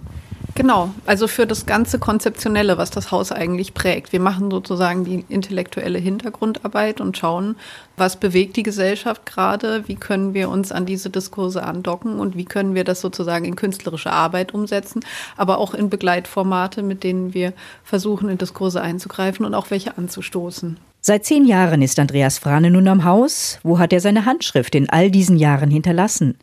Genau, 0.55 0.91
also 1.07 1.29
für 1.29 1.47
das 1.47 1.67
ganze 1.67 1.99
Konzeptionelle, 1.99 2.77
was 2.77 2.91
das 2.91 3.11
Haus 3.11 3.33
eigentlich 3.33 3.75
prägt. 3.75 4.13
Wir 4.13 4.21
machen 4.21 4.51
sozusagen 4.51 5.05
die 5.05 5.25
intellektuelle 5.29 5.99
Hintergrundarbeit 5.99 7.01
und 7.01 7.17
schauen, 7.17 7.57
was 7.97 8.17
bewegt 8.17 8.57
die 8.57 8.63
Gesellschaft 8.63 9.27
gerade, 9.27 9.87
wie 9.89 9.97
können 9.97 10.35
wir 10.35 10.49
uns 10.49 10.73
an 10.73 10.87
diese 10.87 11.11
Diskurse 11.11 11.63
andocken 11.63 12.19
und 12.19 12.37
wie 12.37 12.45
können 12.45 12.75
wir 12.75 12.85
das 12.85 13.01
sozusagen 13.01 13.45
in 13.45 13.57
künstlerische 13.57 14.13
Arbeit 14.13 14.53
umsetzen, 14.53 15.01
aber 15.37 15.59
auch 15.59 15.75
in 15.75 15.89
Begleitformate, 15.89 16.83
mit 16.83 17.05
denen 17.05 17.33
wir 17.33 17.53
versuchen, 17.85 18.29
in 18.29 18.39
Diskurse 18.39 18.81
einzugreifen 18.81 19.47
und 19.47 19.55
auch 19.55 19.71
welche 19.71 19.97
anzustoßen. 19.97 20.79
Seit 21.03 21.25
zehn 21.25 21.47
Jahren 21.47 21.81
ist 21.81 21.99
Andreas 21.99 22.39
Frane 22.39 22.71
nun 22.71 22.87
am 22.87 23.05
Haus. 23.05 23.59
Wo 23.63 23.79
hat 23.79 23.93
er 23.93 24.01
seine 24.01 24.27
Handschrift 24.27 24.75
in 24.75 24.91
all 24.91 25.11
diesen 25.11 25.39
Jahren 25.39 25.71
hinterlassen? 25.71 26.37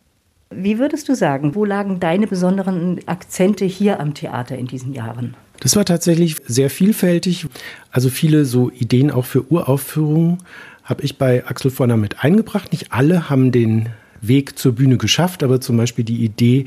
Wie 0.49 0.79
würdest 0.79 1.09
du 1.09 1.15
sagen, 1.15 1.55
wo 1.55 1.65
lagen 1.65 1.99
deine 1.99 2.25
besonderen 2.25 2.99
Akzente 3.05 3.65
hier 3.65 3.99
am 3.99 4.13
Theater 4.13 4.57
in 4.57 4.67
diesen 4.67 4.93
Jahren? 4.93 5.35
Das 5.59 5.75
war 5.75 5.85
tatsächlich 5.85 6.37
sehr 6.45 6.69
vielfältig. 6.69 7.47
Also 7.91 8.09
viele 8.09 8.45
so 8.45 8.69
Ideen 8.71 9.11
auch 9.11 9.25
für 9.25 9.51
Uraufführungen 9.51 10.37
habe 10.83 11.03
ich 11.03 11.17
bei 11.17 11.45
Axel 11.45 11.69
Vorner 11.69 11.97
mit 11.97 12.23
eingebracht. 12.23 12.71
Nicht 12.71 12.93
alle 12.93 13.29
haben 13.29 13.51
den 13.51 13.89
Weg 14.21 14.57
zur 14.57 14.73
Bühne 14.73 14.97
geschafft, 14.97 15.43
aber 15.43 15.59
zum 15.59 15.77
Beispiel 15.77 16.05
die 16.05 16.23
Idee, 16.23 16.65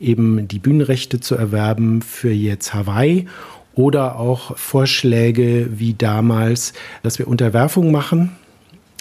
eben 0.00 0.48
die 0.48 0.58
Bühnenrechte 0.58 1.20
zu 1.20 1.34
erwerben 1.34 2.00
für 2.00 2.30
jetzt 2.30 2.72
Hawaii 2.72 3.26
oder 3.74 4.18
auch 4.18 4.56
Vorschläge 4.56 5.68
wie 5.78 5.94
damals, 5.94 6.72
dass 7.02 7.18
wir 7.18 7.28
Unterwerfung 7.28 7.92
machen 7.92 8.36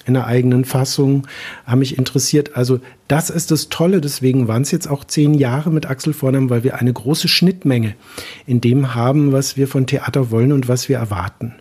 in 0.08 0.16
der 0.16 0.26
eigenen 0.26 0.66
Fassung, 0.66 1.28
haben 1.66 1.80
mich 1.80 1.98
interessiert. 1.98 2.56
Also 2.56 2.80
das 3.08 3.30
ist 3.30 3.52
das 3.52 3.70
Tolle, 3.70 4.02
deswegen 4.02 4.48
waren 4.48 4.64
es 4.64 4.72
jetzt 4.72 4.90
auch 4.90 5.04
zehn 5.04 5.34
Jahre 5.34 5.70
mit 5.70 5.90
Axel 5.90 6.14
Vornam, 6.14 6.50
weil 6.50 6.64
wir 6.64 6.76
eine 6.80 6.94
große 6.94 7.28
Schnittmenge 7.28 7.96
in 8.46 8.62
dem 8.62 8.96
haben, 8.96 9.32
was 9.32 9.58
wir 9.58 9.68
von 9.68 9.86
Theater 9.86 10.32
wollen 10.32 10.52
und 10.52 10.68
was 10.68 10.90
wir 10.90 10.98
erwarten. 10.98 11.54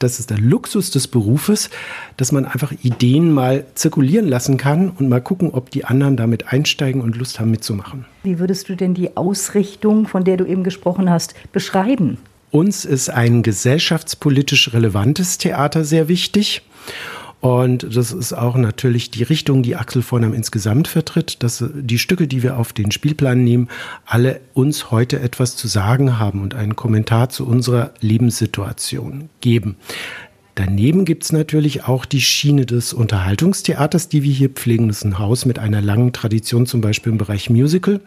Das 0.00 0.18
ist 0.18 0.30
der 0.30 0.38
Luxus 0.38 0.90
des 0.90 1.08
Berufes, 1.08 1.68
dass 2.16 2.32
man 2.32 2.46
einfach 2.46 2.72
Ideen 2.82 3.32
mal 3.32 3.66
zirkulieren 3.74 4.28
lassen 4.28 4.56
kann 4.56 4.88
und 4.88 5.10
mal 5.10 5.20
gucken, 5.20 5.50
ob 5.50 5.70
die 5.70 5.84
anderen 5.84 6.16
damit 6.16 6.50
einsteigen 6.50 7.02
und 7.02 7.16
Lust 7.16 7.38
haben 7.38 7.50
mitzumachen. 7.50 8.06
Wie 8.22 8.38
würdest 8.38 8.70
du 8.70 8.76
denn 8.76 8.94
die 8.94 9.18
Ausrichtung, 9.18 10.06
von 10.06 10.24
der 10.24 10.38
du 10.38 10.46
eben 10.46 10.64
gesprochen 10.64 11.10
hast, 11.10 11.34
beschreiben? 11.52 12.16
Uns 12.50 12.86
ist 12.86 13.10
ein 13.10 13.42
gesellschaftspolitisch 13.42 14.72
relevantes 14.72 15.36
Theater 15.36 15.84
sehr 15.84 16.08
wichtig. 16.08 16.62
Und 17.40 17.96
das 17.96 18.12
ist 18.12 18.34
auch 18.34 18.56
natürlich 18.56 19.10
die 19.10 19.22
Richtung, 19.22 19.62
die 19.62 19.76
Axel 19.76 20.02
Vornam 20.02 20.34
insgesamt 20.34 20.88
vertritt, 20.88 21.42
dass 21.42 21.64
die 21.74 21.98
Stücke, 21.98 22.28
die 22.28 22.42
wir 22.42 22.58
auf 22.58 22.74
den 22.74 22.92
Spielplan 22.92 23.42
nehmen, 23.42 23.68
alle 24.04 24.40
uns 24.52 24.90
heute 24.90 25.20
etwas 25.20 25.56
zu 25.56 25.66
sagen 25.66 26.18
haben 26.18 26.42
und 26.42 26.54
einen 26.54 26.76
Kommentar 26.76 27.30
zu 27.30 27.46
unserer 27.46 27.92
Lebenssituation 28.00 29.30
geben. 29.40 29.76
Daneben 30.56 31.06
gibt 31.06 31.22
es 31.24 31.32
natürlich 31.32 31.84
auch 31.84 32.04
die 32.04 32.20
Schiene 32.20 32.66
des 32.66 32.92
Unterhaltungstheaters, 32.92 34.10
die 34.10 34.22
wir 34.22 34.32
hier 34.32 34.50
pflegen. 34.50 34.88
Das 34.88 34.98
ist 34.98 35.04
ein 35.04 35.18
Haus 35.18 35.46
mit 35.46 35.58
einer 35.58 35.80
langen 35.80 36.12
Tradition, 36.12 36.66
zum 36.66 36.82
Beispiel 36.82 37.12
im 37.12 37.18
Bereich 37.18 37.48
Musical. 37.48 38.00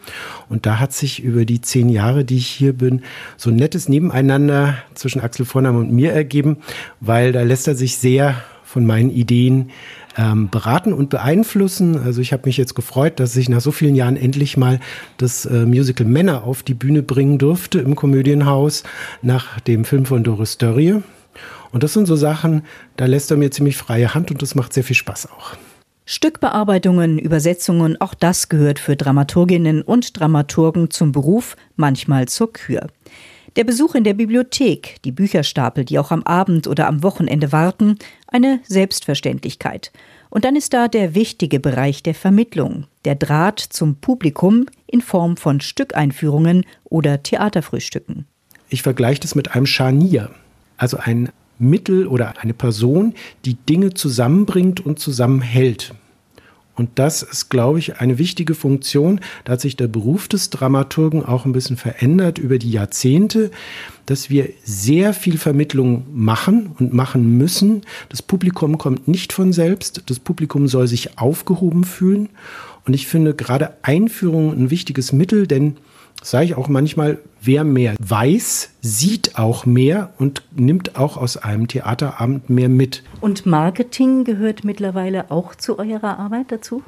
Und 0.49 0.67
da 0.67 0.77
hat 0.79 0.93
sich 0.93 1.23
über 1.23 1.45
die 1.45 1.61
zehn 1.61 1.89
Jahre, 1.89 2.25
die 2.25 2.37
ich 2.37 2.47
hier 2.47 2.73
bin, 2.73 3.01
so 3.37 3.49
ein 3.49 3.55
nettes 3.55 3.89
Nebeneinander 3.89 4.77
zwischen 4.93 5.21
Axel 5.21 5.45
Vornam 5.47 5.77
und 5.77 5.91
mir 5.91 6.11
ergeben, 6.11 6.57
weil 6.99 7.31
da 7.31 7.41
lässt 7.41 7.67
er 7.67 7.73
sich 7.73 7.97
sehr 7.97 8.35
von 8.73 8.85
meinen 8.87 9.11
Ideen 9.11 9.69
ähm, 10.17 10.49
beraten 10.49 10.93
und 10.93 11.11
beeinflussen. 11.11 11.97
Also 11.97 12.21
ich 12.21 12.33
habe 12.33 12.47
mich 12.47 12.57
jetzt 12.57 12.73
gefreut, 12.73 13.19
dass 13.19 13.35
ich 13.35 13.49
nach 13.49 13.61
so 13.61 13.71
vielen 13.71 13.95
Jahren 13.95 14.17
endlich 14.17 14.57
mal 14.57 14.79
das 15.17 15.45
äh, 15.45 15.65
Musical 15.67 16.07
Männer 16.07 16.43
auf 16.43 16.63
die 16.63 16.73
Bühne 16.73 17.03
bringen 17.03 17.37
durfte 17.37 17.79
im 17.79 17.95
Komödienhaus 17.95 18.83
nach 19.21 19.59
dem 19.59 19.85
Film 19.85 20.05
von 20.05 20.23
Doris 20.23 20.57
Dörrie. 20.57 20.95
Und 21.71 21.83
das 21.83 21.93
sind 21.93 22.07
so 22.07 22.15
Sachen, 22.15 22.63
da 22.97 23.05
lässt 23.05 23.29
er 23.29 23.37
mir 23.37 23.51
ziemlich 23.51 23.77
freie 23.77 24.13
Hand 24.15 24.31
und 24.31 24.41
das 24.41 24.55
macht 24.55 24.73
sehr 24.73 24.83
viel 24.83 24.95
Spaß 24.95 25.29
auch. 25.31 25.55
Stückbearbeitungen, 26.05 27.17
Übersetzungen, 27.19 28.01
auch 28.01 28.13
das 28.15 28.49
gehört 28.49 28.79
für 28.79 28.95
Dramaturginnen 28.95 29.83
und 29.83 30.19
Dramaturgen 30.19 30.89
zum 30.89 31.11
Beruf, 31.11 31.55
manchmal 31.75 32.27
zur 32.27 32.51
Kür. 32.51 32.87
Der 33.55 33.63
Besuch 33.63 33.95
in 33.95 34.03
der 34.03 34.13
Bibliothek, 34.13 34.97
die 35.05 35.11
Bücherstapel, 35.11 35.85
die 35.85 35.99
auch 35.99 36.11
am 36.11 36.23
Abend 36.23 36.67
oder 36.67 36.87
am 36.87 37.03
Wochenende 37.03 37.51
warten, 37.51 37.97
eine 38.27 38.59
Selbstverständlichkeit. 38.63 39.91
Und 40.29 40.45
dann 40.45 40.55
ist 40.55 40.73
da 40.73 40.87
der 40.87 41.13
wichtige 41.13 41.59
Bereich 41.59 42.01
der 42.01 42.15
Vermittlung, 42.15 42.87
der 43.05 43.15
Draht 43.15 43.59
zum 43.59 43.95
Publikum 43.95 44.65
in 44.87 45.01
Form 45.01 45.37
von 45.37 45.61
Stückeinführungen 45.61 46.65
oder 46.85 47.21
Theaterfrühstücken. 47.21 48.25
Ich 48.69 48.81
vergleiche 48.81 49.19
das 49.19 49.35
mit 49.35 49.53
einem 49.53 49.67
Scharnier, 49.67 50.31
also 50.77 50.97
ein 50.97 51.29
Mittel 51.59 52.07
oder 52.07 52.33
eine 52.41 52.55
Person, 52.55 53.13
die 53.45 53.53
Dinge 53.53 53.93
zusammenbringt 53.93 54.83
und 54.83 54.97
zusammenhält. 54.97 55.93
Und 56.75 56.89
das 56.95 57.21
ist, 57.21 57.49
glaube 57.49 57.77
ich, 57.77 57.99
eine 57.99 58.17
wichtige 58.17 58.55
Funktion. 58.55 59.21
Da 59.43 59.53
hat 59.53 59.61
sich 59.61 59.75
der 59.75 59.87
Beruf 59.87 60.27
des 60.27 60.49
Dramaturgen 60.49 61.23
auch 61.23 61.45
ein 61.45 61.51
bisschen 61.51 61.77
verändert 61.77 62.39
über 62.39 62.57
die 62.57 62.71
Jahrzehnte, 62.71 63.51
dass 64.07 64.29
wir 64.29 64.49
sehr 64.63 65.13
viel 65.13 65.37
Vermittlung 65.37 66.05
machen 66.11 66.71
und 66.79 66.93
machen 66.93 67.37
müssen. 67.37 67.81
Das 68.09 68.23
Publikum 68.23 68.77
kommt 68.79 69.07
nicht 69.07 69.33
von 69.33 69.53
selbst. 69.53 70.03
Das 70.07 70.19
Publikum 70.19 70.67
soll 70.67 70.87
sich 70.87 71.19
aufgehoben 71.19 71.83
fühlen. 71.83 72.29
Und 72.85 72.93
ich 72.93 73.07
finde 73.07 73.35
gerade 73.35 73.77
Einführung 73.83 74.51
ein 74.51 74.69
wichtiges 74.71 75.13
Mittel, 75.13 75.45
denn 75.47 75.77
sage 76.21 76.45
ich 76.45 76.55
auch 76.55 76.69
manchmal, 76.69 77.19
wer 77.43 77.63
mehr 77.63 77.95
weiß, 77.99 78.69
sieht 78.85 79.37
auch 79.37 79.65
mehr 79.65 80.13
und 80.19 80.43
nimmt 80.53 80.97
auch 80.97 81.15
aus 81.15 81.37
einem 81.37 81.69
Theaterabend 81.69 82.49
mehr 82.49 82.67
mit. 82.67 83.01
Und 83.21 83.45
Marketing 83.45 84.25
gehört 84.25 84.65
mittlerweile 84.65 85.31
auch 85.31 85.55
zu 85.55 85.79
eurer 85.79 86.19
Arbeit 86.19 86.51
dazu? 86.51 86.83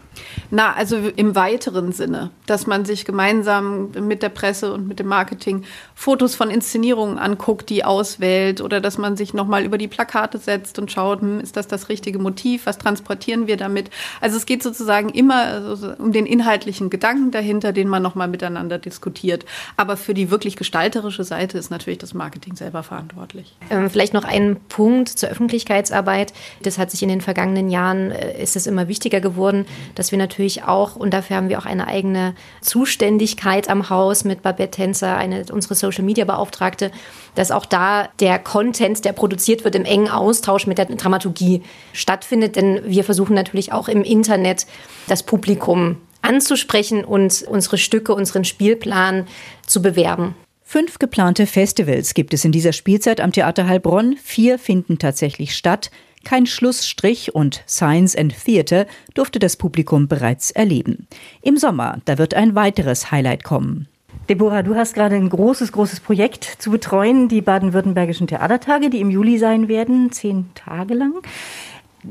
Na, 0.52 0.74
also 0.74 0.98
im 0.98 1.36
weiteren 1.36 1.94
Sinne, 1.94 2.32
dass 2.46 2.68
man 2.68 2.84
sich 2.84 3.06
gemeinsam 3.06 3.92
mit 3.92 4.24
der 4.24 4.30
Presse 4.30 4.74
und 4.74 4.90
mit 4.90 5.00
dem 5.00 5.08
Marketing 5.08 5.64
Fotos 5.94 6.36
von 6.36 6.50
Inszenierungen 6.50 7.18
anguckt, 7.18 7.70
die 7.70 7.86
auswählt 7.86 8.60
oder 8.60 8.82
dass 8.82 8.98
man 8.98 9.16
sich 9.16 9.34
nochmal 9.34 9.64
über 9.64 9.78
die 9.78 9.88
Plakate 9.88 10.38
setzt 10.38 10.78
und 10.78 10.92
schaut, 10.92 11.22
hm, 11.22 11.40
ist 11.40 11.56
das 11.56 11.68
das 11.68 11.88
richtige 11.88 12.20
Motiv, 12.20 12.66
was 12.66 12.78
transportieren 12.78 13.48
wir 13.48 13.56
damit? 13.56 13.90
Also 14.20 14.36
es 14.36 14.46
geht 14.46 14.64
sozusagen 14.64 15.10
immer 15.10 15.46
also 15.46 15.94
um 15.98 16.12
den 16.12 16.26
inhaltlichen 16.26 16.90
Gedanken 16.90 17.32
dahinter, 17.32 17.72
den 17.72 17.88
man 17.88 18.04
nochmal 18.04 18.28
miteinander 18.28 18.80
diskutiert. 18.80 19.46
Aber 19.78 19.96
für 19.96 20.14
die 20.14 20.30
wirklich 20.30 20.45
gestalterische 20.54 21.24
Seite 21.24 21.58
ist 21.58 21.72
natürlich 21.72 21.98
das 21.98 22.14
Marketing 22.14 22.56
selber 22.56 22.84
verantwortlich. 22.84 23.56
Ähm, 23.72 23.90
vielleicht 23.90 24.14
noch 24.14 24.24
ein 24.24 24.58
Punkt 24.70 25.10
zur 25.10 25.30
Öffentlichkeitsarbeit. 25.30 26.32
Das 26.62 26.78
hat 26.78 26.92
sich 26.92 27.02
in 27.02 27.10
den 27.10 27.22
vergangenen 27.22 27.72
Jahren, 27.72 28.12
äh, 28.12 28.40
ist 28.40 28.56
es 28.56 28.68
immer 28.68 28.88
wichtiger 28.88 29.20
geworden, 29.20 29.66
dass 29.96 30.12
wir 30.12 30.20
natürlich 30.20 30.64
auch, 30.64 30.96
und 30.96 31.12
dafür 31.12 31.38
haben 31.38 31.50
wir 31.50 31.58
auch 31.58 31.66
eine 31.66 31.88
eigene 31.88 32.36
Zuständigkeit 32.62 33.68
am 33.68 33.90
Haus 33.90 34.26
mit 34.26 34.44
Babette 34.44 34.76
Tänzer, 34.76 35.18
eine 35.18 35.46
unsere 35.52 35.74
Social 35.74 36.04
Media 36.04 36.26
Beauftragte, 36.26 36.92
dass 37.34 37.50
auch 37.52 37.66
da 37.66 38.10
der 38.20 38.40
Content, 38.40 39.06
der 39.06 39.14
produziert 39.14 39.64
wird, 39.64 39.76
im 39.76 39.86
engen 39.86 40.10
Austausch 40.10 40.68
mit 40.68 40.78
der 40.78 40.86
Dramaturgie 40.86 41.64
stattfindet. 41.94 42.56
Denn 42.56 42.82
wir 42.86 43.04
versuchen 43.04 43.34
natürlich 43.34 43.72
auch 43.72 43.88
im 43.88 44.04
Internet 44.04 44.68
das 45.08 45.24
Publikum 45.24 45.98
anzusprechen 46.26 47.06
und 47.06 47.44
unsere 47.48 47.78
Stücke, 47.78 48.14
unseren 48.14 48.44
Spielplan 48.44 49.28
zu 49.66 49.82
bewerben. 49.82 50.36
Fünf 50.64 50.98
geplante 50.98 51.46
Festivals 51.46 52.14
gibt 52.16 52.34
es 52.34 52.44
in 52.44 52.52
dieser 52.52 52.74
Spielzeit 52.74 53.22
am 53.22 53.32
Theater 53.32 53.68
Heilbronn. 53.68 54.18
Vier 54.22 54.58
finden 54.58 54.98
tatsächlich 54.98 55.56
statt. 55.56 55.92
Kein 56.24 56.48
Schlussstrich 56.48 57.36
und 57.36 57.64
Science 57.68 58.16
and 58.16 58.36
Theater 58.44 58.88
durfte 59.14 59.38
das 59.38 59.58
Publikum 59.58 60.08
bereits 60.08 60.50
erleben. 60.50 61.08
Im 61.44 61.56
Sommer, 61.58 62.00
da 62.06 62.18
wird 62.18 62.34
ein 62.34 62.56
weiteres 62.56 63.12
Highlight 63.12 63.44
kommen. 63.44 63.88
Deborah, 64.28 64.64
du 64.64 64.76
hast 64.76 64.96
gerade 64.96 65.16
ein 65.16 65.30
großes, 65.30 65.72
großes 65.72 66.00
Projekt 66.00 66.46
zu 66.58 66.72
betreuen, 66.72 67.28
die 67.28 67.42
baden-württembergischen 67.42 68.26
Theatertage, 68.26 68.90
die 68.90 69.02
im 69.02 69.12
Juli 69.12 69.38
sein 69.38 69.68
werden, 69.68 70.12
zehn 70.12 70.50
Tage 70.56 70.96
lang. 70.96 71.14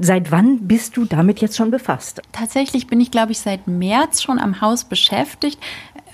Seit 0.00 0.30
wann 0.30 0.66
bist 0.66 0.96
du 0.96 1.04
damit 1.04 1.40
jetzt 1.40 1.56
schon 1.56 1.70
befasst? 1.70 2.20
Tatsächlich 2.32 2.86
bin 2.86 3.00
ich, 3.00 3.10
glaube 3.10 3.32
ich, 3.32 3.38
seit 3.38 3.66
März 3.66 4.22
schon 4.22 4.38
am 4.38 4.60
Haus 4.60 4.84
beschäftigt. 4.84 5.58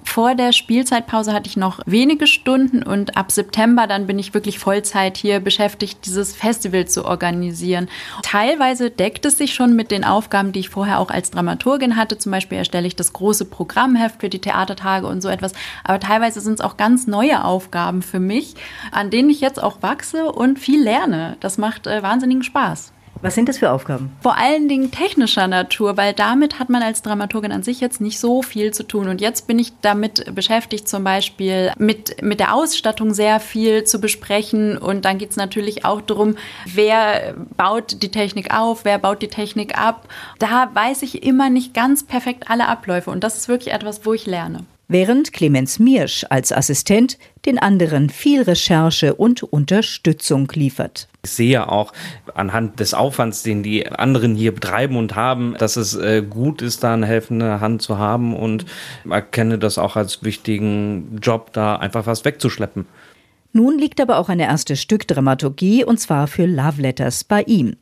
Vor 0.04 0.34
der 0.34 0.52
Spielzeitpause 0.52 1.32
hatte 1.32 1.48
ich 1.48 1.56
noch 1.56 1.80
wenige 1.86 2.26
Stunden 2.26 2.82
und 2.82 3.16
ab 3.16 3.30
September 3.30 3.86
dann 3.86 4.06
bin 4.06 4.18
ich 4.18 4.34
wirklich 4.34 4.58
Vollzeit 4.58 5.16
hier 5.16 5.40
beschäftigt, 5.40 6.04
dieses 6.06 6.34
Festival 6.34 6.86
zu 6.86 7.04
organisieren. 7.04 7.88
Teilweise 8.22 8.90
deckt 8.90 9.24
es 9.26 9.38
sich 9.38 9.54
schon 9.54 9.76
mit 9.76 9.90
den 9.90 10.04
Aufgaben, 10.04 10.52
die 10.52 10.60
ich 10.60 10.68
vorher 10.68 10.98
auch 10.98 11.10
als 11.10 11.30
Dramaturgin 11.30 11.96
hatte. 11.96 12.18
Zum 12.18 12.32
Beispiel 12.32 12.58
erstelle 12.58 12.86
ich 12.86 12.96
das 12.96 13.12
große 13.12 13.44
Programmheft 13.44 14.20
für 14.20 14.28
die 14.28 14.40
Theatertage 14.40 15.06
und 15.06 15.20
so 15.20 15.28
etwas. 15.28 15.52
Aber 15.84 16.00
teilweise 16.00 16.40
sind 16.40 16.54
es 16.54 16.60
auch 16.60 16.76
ganz 16.76 17.06
neue 17.06 17.44
Aufgaben 17.44 18.02
für 18.02 18.20
mich, 18.20 18.54
an 18.92 19.10
denen 19.10 19.30
ich 19.30 19.40
jetzt 19.40 19.62
auch 19.62 19.82
wachse 19.82 20.32
und 20.32 20.58
viel 20.58 20.82
lerne. 20.82 21.36
Das 21.40 21.58
macht 21.58 21.86
äh, 21.86 22.02
wahnsinnigen 22.02 22.42
Spaß. 22.42 22.92
Was 23.22 23.34
sind 23.34 23.48
das 23.48 23.58
für 23.58 23.70
Aufgaben? 23.70 24.12
Vor 24.22 24.38
allen 24.38 24.68
Dingen 24.68 24.90
technischer 24.90 25.46
Natur, 25.46 25.96
weil 25.96 26.14
damit 26.14 26.58
hat 26.58 26.70
man 26.70 26.82
als 26.82 27.02
Dramaturgin 27.02 27.52
an 27.52 27.62
sich 27.62 27.80
jetzt 27.80 28.00
nicht 28.00 28.18
so 28.18 28.40
viel 28.42 28.72
zu 28.72 28.82
tun. 28.82 29.08
Und 29.08 29.20
jetzt 29.20 29.46
bin 29.46 29.58
ich 29.58 29.72
damit 29.82 30.34
beschäftigt, 30.34 30.88
zum 30.88 31.04
Beispiel 31.04 31.72
mit, 31.76 32.22
mit 32.22 32.40
der 32.40 32.54
Ausstattung 32.54 33.12
sehr 33.12 33.38
viel 33.38 33.84
zu 33.84 34.00
besprechen. 34.00 34.78
Und 34.78 35.04
dann 35.04 35.18
geht 35.18 35.30
es 35.30 35.36
natürlich 35.36 35.84
auch 35.84 36.00
darum, 36.00 36.36
wer 36.64 37.34
baut 37.56 38.02
die 38.02 38.10
Technik 38.10 38.54
auf, 38.54 38.84
wer 38.86 38.98
baut 38.98 39.20
die 39.20 39.28
Technik 39.28 39.76
ab. 39.76 40.08
Da 40.38 40.70
weiß 40.72 41.02
ich 41.02 41.22
immer 41.22 41.50
nicht 41.50 41.74
ganz 41.74 42.04
perfekt 42.04 42.44
alle 42.48 42.68
Abläufe. 42.68 43.10
Und 43.10 43.22
das 43.22 43.36
ist 43.36 43.48
wirklich 43.48 43.74
etwas, 43.74 44.06
wo 44.06 44.14
ich 44.14 44.26
lerne 44.26 44.64
während 44.90 45.32
Clemens 45.32 45.78
Miersch 45.78 46.26
als 46.28 46.52
Assistent 46.52 47.16
den 47.46 47.58
anderen 47.58 48.10
viel 48.10 48.42
Recherche 48.42 49.14
und 49.14 49.42
Unterstützung 49.42 50.50
liefert. 50.52 51.08
Ich 51.24 51.30
sehe 51.30 51.68
auch 51.70 51.92
anhand 52.34 52.80
des 52.80 52.92
Aufwands, 52.92 53.42
den 53.42 53.62
die 53.62 53.86
anderen 53.86 54.34
hier 54.34 54.52
betreiben 54.52 54.96
und 54.96 55.14
haben, 55.14 55.54
dass 55.58 55.76
es 55.76 55.94
äh, 55.94 56.22
gut 56.28 56.60
ist, 56.60 56.82
da 56.82 56.92
eine 56.92 57.06
helfende 57.06 57.60
Hand 57.60 57.82
zu 57.82 57.98
haben 57.98 58.34
und 58.34 58.66
erkenne 59.08 59.58
das 59.58 59.78
auch 59.78 59.96
als 59.96 60.24
wichtigen 60.24 61.18
Job, 61.22 61.52
da 61.52 61.76
einfach 61.76 62.06
was 62.06 62.24
wegzuschleppen. 62.24 62.86
Nun 63.52 63.78
liegt 63.78 64.00
aber 64.00 64.18
auch 64.18 64.28
eine 64.28 64.44
erste 64.44 64.76
Stückdramaturgie 64.76 65.84
und 65.84 65.98
zwar 65.98 66.26
für 66.26 66.46
Love 66.46 66.82
Letters 66.82 67.24
bei 67.24 67.42
ihm. 67.42 67.76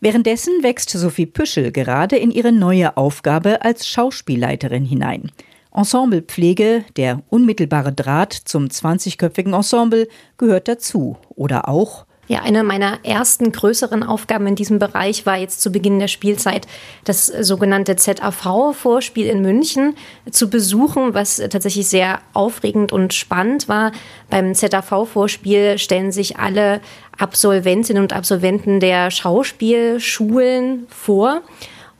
Währenddessen 0.00 0.62
wächst 0.62 0.90
Sophie 0.90 1.26
Püschel 1.26 1.72
gerade 1.72 2.16
in 2.16 2.30
ihre 2.30 2.52
neue 2.52 2.98
Aufgabe 2.98 3.62
als 3.62 3.88
Schauspielleiterin 3.88 4.84
hinein. 4.84 5.30
Ensemblepflege, 5.74 6.84
der 6.96 7.22
unmittelbare 7.28 7.92
Draht 7.92 8.32
zum 8.32 8.66
20-köpfigen 8.66 9.54
Ensemble, 9.54 10.08
gehört 10.38 10.68
dazu. 10.68 11.16
Oder 11.34 11.68
auch 11.68 12.06
ja, 12.26 12.40
eine 12.40 12.64
meiner 12.64 13.00
ersten 13.04 13.52
größeren 13.52 14.02
Aufgaben 14.02 14.46
in 14.46 14.54
diesem 14.54 14.78
Bereich 14.78 15.26
war 15.26 15.36
jetzt 15.36 15.60
zu 15.60 15.70
Beginn 15.70 15.98
der 15.98 16.08
Spielzeit 16.08 16.66
das 17.04 17.26
sogenannte 17.26 17.96
ZAV-Vorspiel 17.96 19.26
in 19.26 19.42
München 19.42 19.94
zu 20.30 20.48
besuchen, 20.48 21.12
was 21.12 21.36
tatsächlich 21.36 21.86
sehr 21.86 22.20
aufregend 22.32 22.92
und 22.92 23.12
spannend 23.12 23.68
war. 23.68 23.92
Beim 24.30 24.54
ZAV-Vorspiel 24.54 25.76
stellen 25.78 26.12
sich 26.12 26.38
alle 26.38 26.80
Absolventinnen 27.18 28.02
und 28.02 28.14
Absolventen 28.14 28.80
der 28.80 29.10
Schauspielschulen 29.10 30.86
vor 30.88 31.42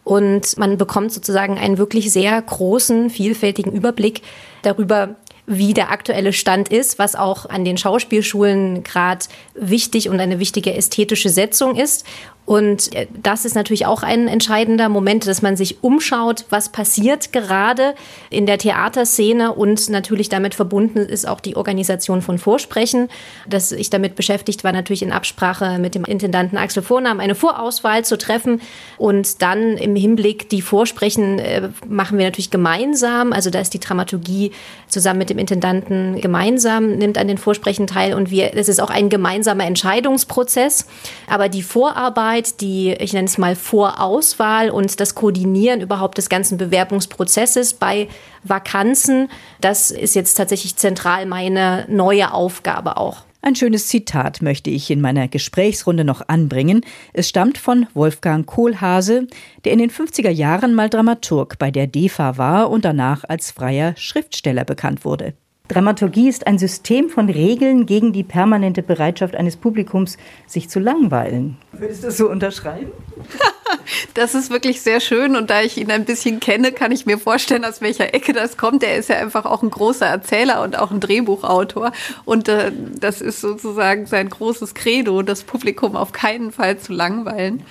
und 0.04 0.56
man 0.58 0.76
bekommt 0.76 1.12
sozusagen 1.12 1.58
einen 1.58 1.78
wirklich 1.78 2.12
sehr 2.12 2.40
großen, 2.40 3.10
vielfältigen 3.10 3.72
Überblick 3.72 4.22
darüber, 4.62 5.16
wie 5.46 5.74
der 5.74 5.90
aktuelle 5.90 6.32
Stand 6.32 6.68
ist, 6.68 6.98
was 6.98 7.16
auch 7.16 7.46
an 7.46 7.64
den 7.64 7.76
Schauspielschulen 7.76 8.82
gerade 8.82 9.26
wichtig 9.54 10.08
und 10.08 10.20
eine 10.20 10.38
wichtige 10.38 10.74
ästhetische 10.74 11.28
Setzung 11.28 11.76
ist. 11.76 12.06
Und 12.46 12.94
äh, 12.94 13.06
das 13.22 13.44
ist 13.44 13.54
natürlich 13.54 13.86
auch 13.86 14.02
ein 14.02 14.28
entscheidender 14.28 14.88
Moment, 14.88 15.26
dass 15.26 15.40
man 15.40 15.56
sich 15.56 15.82
umschaut, 15.82 16.44
was 16.50 16.68
passiert 16.68 17.32
gerade 17.32 17.94
in 18.28 18.46
der 18.46 18.58
Theaterszene 18.58 19.52
und 19.52 19.88
natürlich 19.88 20.28
damit 20.28 20.54
verbunden 20.54 20.98
ist 20.98 21.26
auch 21.26 21.40
die 21.40 21.56
Organisation 21.56 22.20
von 22.20 22.38
Vorsprechen. 22.38 23.08
Dass 23.48 23.72
ich 23.72 23.88
damit 23.88 24.14
beschäftigt 24.14 24.62
war, 24.62 24.72
natürlich 24.72 25.02
in 25.02 25.12
Absprache 25.12 25.78
mit 25.78 25.94
dem 25.94 26.04
Intendanten 26.04 26.58
Axel 26.58 26.82
Vornamen 26.82 27.20
eine 27.20 27.34
Vorauswahl 27.34 28.04
zu 28.04 28.18
treffen 28.18 28.60
und 28.98 29.40
dann 29.40 29.78
im 29.78 29.96
Hinblick 29.96 30.50
die 30.50 30.60
Vorsprechen 30.60 31.38
äh, 31.38 31.70
machen 31.88 32.18
wir 32.18 32.26
natürlich 32.26 32.50
gemeinsam. 32.50 33.32
Also 33.32 33.48
da 33.48 33.60
ist 33.60 33.72
die 33.72 33.80
Dramaturgie 33.80 34.52
zusammen 34.88 35.18
mit 35.18 35.30
dem 35.30 35.38
Intendanten 35.38 36.20
gemeinsam, 36.20 36.96
nimmt 36.96 37.16
an 37.16 37.28
den 37.28 37.38
Vorsprechen 37.38 37.86
teil 37.86 38.14
und 38.14 38.30
wir, 38.30 38.54
es 38.54 38.68
ist 38.68 38.80
auch 38.80 38.90
ein 38.90 39.08
gemeinsamer 39.08 39.64
Entscheidungsprozess. 39.64 40.86
Aber 41.28 41.48
die 41.48 41.62
Vorarbeit 41.62 42.33
Arbeit, 42.34 42.60
die, 42.60 42.92
ich 42.94 43.12
nenne 43.12 43.26
es 43.26 43.38
mal 43.38 43.54
Vorauswahl 43.54 44.68
und 44.68 44.98
das 44.98 45.14
Koordinieren 45.14 45.80
überhaupt 45.80 46.18
des 46.18 46.28
ganzen 46.28 46.58
Bewerbungsprozesses 46.58 47.74
bei 47.74 48.08
Vakanzen, 48.42 49.28
das 49.60 49.92
ist 49.92 50.16
jetzt 50.16 50.34
tatsächlich 50.34 50.74
zentral 50.74 51.26
meine 51.26 51.86
neue 51.88 52.34
Aufgabe 52.34 52.96
auch. 52.96 53.18
Ein 53.40 53.54
schönes 53.54 53.86
Zitat 53.86 54.42
möchte 54.42 54.70
ich 54.70 54.90
in 54.90 55.00
meiner 55.00 55.28
Gesprächsrunde 55.28 56.02
noch 56.02 56.26
anbringen. 56.26 56.80
Es 57.12 57.28
stammt 57.28 57.56
von 57.56 57.86
Wolfgang 57.94 58.44
Kohlhase, 58.44 59.28
der 59.64 59.72
in 59.72 59.78
den 59.78 59.90
50er 59.90 60.30
Jahren 60.30 60.74
mal 60.74 60.90
Dramaturg 60.90 61.56
bei 61.60 61.70
der 61.70 61.86
DEFA 61.86 62.36
war 62.36 62.68
und 62.68 62.84
danach 62.84 63.22
als 63.28 63.52
freier 63.52 63.94
Schriftsteller 63.96 64.64
bekannt 64.64 65.04
wurde. 65.04 65.34
Dramaturgie 65.66 66.28
ist 66.28 66.46
ein 66.46 66.58
System 66.58 67.08
von 67.08 67.30
Regeln 67.30 67.86
gegen 67.86 68.12
die 68.12 68.22
permanente 68.22 68.82
Bereitschaft 68.82 69.34
eines 69.34 69.56
Publikums, 69.56 70.18
sich 70.46 70.68
zu 70.68 70.78
langweilen. 70.78 71.56
Würdest 71.72 72.02
du 72.02 72.08
das 72.08 72.18
so 72.18 72.30
unterschreiben? 72.30 72.92
Das 74.14 74.34
ist 74.34 74.50
wirklich 74.50 74.80
sehr 74.80 75.00
schön 75.00 75.36
und 75.36 75.50
da 75.50 75.62
ich 75.62 75.76
ihn 75.76 75.90
ein 75.90 76.04
bisschen 76.04 76.40
kenne, 76.40 76.72
kann 76.72 76.92
ich 76.92 77.06
mir 77.06 77.18
vorstellen, 77.18 77.64
aus 77.64 77.80
welcher 77.80 78.14
Ecke 78.14 78.32
das 78.32 78.56
kommt. 78.56 78.82
Er 78.82 78.96
ist 78.96 79.08
ja 79.08 79.16
einfach 79.16 79.44
auch 79.44 79.62
ein 79.62 79.70
großer 79.70 80.06
Erzähler 80.06 80.62
und 80.62 80.78
auch 80.78 80.90
ein 80.90 81.00
Drehbuchautor 81.00 81.92
und 82.24 82.48
äh, 82.48 82.70
das 82.98 83.20
ist 83.20 83.40
sozusagen 83.40 84.06
sein 84.06 84.28
großes 84.28 84.74
Credo, 84.74 85.22
das 85.22 85.42
Publikum 85.42 85.96
auf 85.96 86.12
keinen 86.12 86.52
Fall 86.52 86.78
zu 86.78 86.92
langweilen. 86.92 87.62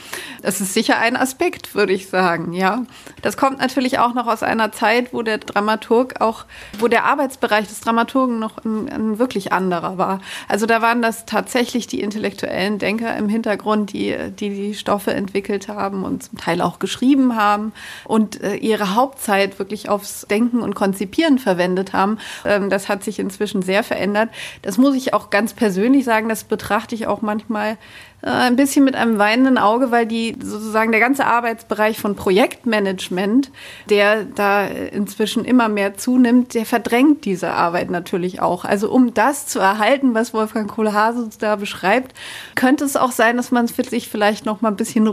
Das 0.41 0.59
ist 0.59 0.73
sicher 0.73 0.97
ein 0.97 1.15
Aspekt, 1.15 1.75
würde 1.75 1.93
ich 1.93 2.09
sagen, 2.09 2.53
ja. 2.53 2.83
Das 3.21 3.37
kommt 3.37 3.59
natürlich 3.59 3.99
auch 3.99 4.13
noch 4.13 4.27
aus 4.27 4.43
einer 4.43 4.71
Zeit, 4.71 5.13
wo 5.13 5.21
der 5.21 5.37
Dramaturg 5.37 6.19
auch, 6.21 6.45
wo 6.79 6.87
der 6.87 7.05
Arbeitsbereich 7.05 7.67
des 7.67 7.79
Dramaturgen 7.79 8.39
noch 8.39 8.57
ein, 8.65 8.89
ein 8.89 9.19
wirklich 9.19 9.53
anderer 9.53 9.97
war. 9.97 10.19
Also 10.47 10.65
da 10.65 10.81
waren 10.81 11.01
das 11.01 11.25
tatsächlich 11.25 11.87
die 11.87 12.01
intellektuellen 12.01 12.79
Denker 12.79 13.15
im 13.15 13.29
Hintergrund, 13.29 13.93
die 13.93 14.17
die, 14.39 14.49
die 14.49 14.73
Stoffe 14.73 15.13
entwickelt 15.13 15.67
haben 15.67 15.92
und 16.01 16.23
zum 16.23 16.39
Teil 16.39 16.61
auch 16.61 16.79
geschrieben 16.79 17.35
haben 17.35 17.73
und 18.05 18.41
äh, 18.41 18.55
ihre 18.55 18.95
Hauptzeit 18.95 19.59
wirklich 19.59 19.89
aufs 19.89 20.25
Denken 20.27 20.61
und 20.61 20.73
Konzipieren 20.73 21.37
verwendet 21.37 21.93
haben. 21.93 22.17
Ähm, 22.45 22.71
das 22.71 22.89
hat 22.89 23.03
sich 23.03 23.19
inzwischen 23.19 23.61
sehr 23.61 23.83
verändert. 23.83 24.29
Das 24.63 24.79
muss 24.79 24.95
ich 24.95 25.13
auch 25.13 25.29
ganz 25.29 25.53
persönlich 25.53 26.05
sagen, 26.05 26.29
das 26.29 26.43
betrachte 26.45 26.95
ich 26.95 27.05
auch 27.05 27.21
manchmal 27.21 27.77
äh, 28.23 28.29
ein 28.29 28.55
bisschen 28.55 28.85
mit 28.85 28.95
einem 28.95 29.17
weinenden 29.19 29.57
Auge, 29.57 29.91
weil 29.91 30.05
die 30.05 30.35
sozusagen 30.41 30.91
der 30.91 31.01
ganze 31.01 31.25
Arbeitsbereich 31.25 31.99
von 31.99 32.15
Projektmanagement, 32.15 33.51
der 33.89 34.23
da 34.23 34.65
inzwischen 34.65 35.43
immer 35.43 35.67
mehr 35.67 35.97
zunimmt, 35.97 36.53
der 36.53 36.65
verdrängt 36.65 37.25
diese 37.25 37.51
Arbeit 37.51 37.91
natürlich 37.91 38.41
auch. 38.41 38.63
Also 38.63 38.89
um 38.89 39.13
das 39.13 39.47
zu 39.47 39.59
erhalten, 39.59 40.13
was 40.13 40.33
Wolfgang 40.33 40.71
Kohlhase 40.71 41.29
da 41.39 41.57
beschreibt, 41.57 42.15
könnte 42.55 42.85
es 42.85 42.95
auch 42.95 43.11
sein, 43.11 43.35
dass 43.35 43.51
man 43.51 43.67
sich 43.67 44.07
vielleicht 44.07 44.45
noch 44.45 44.61
mal 44.61 44.69
ein 44.69 44.77
bisschen 44.77 45.07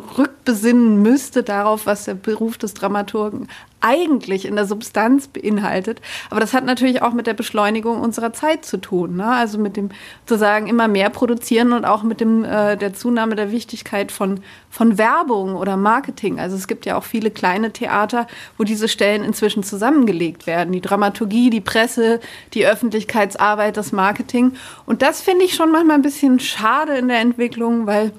rückbesinnen 0.60 1.02
müsste 1.02 1.42
darauf, 1.42 1.86
was 1.86 2.04
der 2.04 2.14
Beruf 2.14 2.58
des 2.58 2.74
Dramaturgen 2.74 3.48
eigentlich 3.82 4.44
in 4.44 4.56
der 4.56 4.66
Substanz 4.66 5.26
beinhaltet. 5.26 6.02
Aber 6.28 6.38
das 6.38 6.52
hat 6.52 6.66
natürlich 6.66 7.00
auch 7.00 7.14
mit 7.14 7.26
der 7.26 7.32
Beschleunigung 7.32 8.02
unserer 8.02 8.34
Zeit 8.34 8.66
zu 8.66 8.76
tun. 8.76 9.16
Ne? 9.16 9.26
Also 9.26 9.58
mit 9.58 9.78
dem 9.78 9.88
sozusagen 10.26 10.66
immer 10.66 10.86
mehr 10.86 11.08
produzieren 11.08 11.72
und 11.72 11.86
auch 11.86 12.02
mit 12.02 12.20
dem 12.20 12.44
äh, 12.44 12.76
der 12.76 12.92
Zunahme 12.92 13.36
der 13.36 13.50
Wichtigkeit 13.50 14.12
von, 14.12 14.40
von 14.68 14.98
Werbung 14.98 15.56
oder 15.56 15.78
Marketing. 15.78 16.38
Also 16.38 16.56
es 16.56 16.68
gibt 16.68 16.84
ja 16.84 16.98
auch 16.98 17.04
viele 17.04 17.30
kleine 17.30 17.72
Theater, 17.72 18.26
wo 18.58 18.64
diese 18.64 18.86
Stellen 18.86 19.24
inzwischen 19.24 19.62
zusammengelegt 19.62 20.46
werden. 20.46 20.72
Die 20.72 20.82
Dramaturgie, 20.82 21.48
die 21.48 21.62
Presse, 21.62 22.20
die 22.52 22.66
Öffentlichkeitsarbeit, 22.66 23.78
das 23.78 23.92
Marketing. 23.92 24.52
Und 24.84 25.00
das 25.00 25.22
finde 25.22 25.46
ich 25.46 25.54
schon 25.54 25.72
manchmal 25.72 25.96
ein 25.96 26.02
bisschen 26.02 26.38
schade 26.38 26.98
in 26.98 27.08
der 27.08 27.20
Entwicklung, 27.20 27.86
weil 27.86 28.12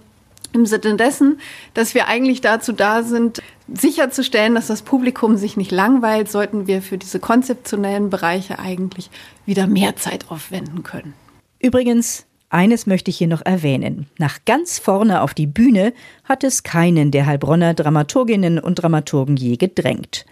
im 0.53 0.65
Sinne 0.65 0.95
dessen, 0.95 1.39
dass 1.73 1.95
wir 1.95 2.07
eigentlich 2.07 2.41
dazu 2.41 2.71
da 2.73 3.03
sind, 3.03 3.41
sicherzustellen, 3.73 4.55
dass 4.55 4.67
das 4.67 4.81
Publikum 4.81 5.37
sich 5.37 5.57
nicht 5.57 5.71
langweilt, 5.71 6.29
sollten 6.29 6.67
wir 6.67 6.81
für 6.81 6.97
diese 6.97 7.19
konzeptionellen 7.19 8.09
Bereiche 8.09 8.59
eigentlich 8.59 9.09
wieder 9.45 9.67
mehr 9.67 9.95
Zeit 9.95 10.29
aufwenden 10.29 10.83
können. 10.83 11.13
Übrigens, 11.59 12.25
eines 12.49 12.85
möchte 12.85 13.11
ich 13.11 13.17
hier 13.17 13.27
noch 13.27 13.45
erwähnen. 13.45 14.07
Nach 14.17 14.39
ganz 14.45 14.77
vorne 14.77 15.21
auf 15.21 15.33
die 15.33 15.47
Bühne 15.47 15.93
hat 16.25 16.43
es 16.43 16.63
keinen 16.63 17.11
der 17.11 17.25
Heilbronner 17.25 17.73
Dramaturginnen 17.73 18.59
und 18.59 18.75
Dramaturgen 18.75 19.37
je 19.37 19.55
gedrängt. 19.55 20.25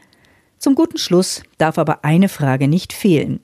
Zum 0.57 0.75
guten 0.75 0.97
Schluss 0.97 1.43
darf 1.57 1.77
aber 1.77 2.03
eine 2.03 2.27
Frage 2.27 2.67
nicht 2.67 2.91
fehlen. 2.91 3.39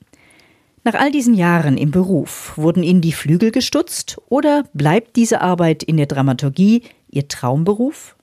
Nach 0.85 0.93
all 0.93 1.09
diesen 1.09 1.33
Jahren 1.33 1.77
im 1.77 1.89
Beruf, 1.89 2.53
wurden 2.57 2.83
Ihnen 2.83 3.01
die 3.01 3.11
Flügel 3.11 3.49
gestutzt 3.49 4.17
oder 4.29 4.65
bleibt 4.73 5.15
diese 5.15 5.41
Arbeit 5.41 5.81
in 5.81 5.97
der 5.97 6.05
Dramaturgie 6.05 6.83
Ihr 7.09 7.27
Traumberuf? 7.27 8.15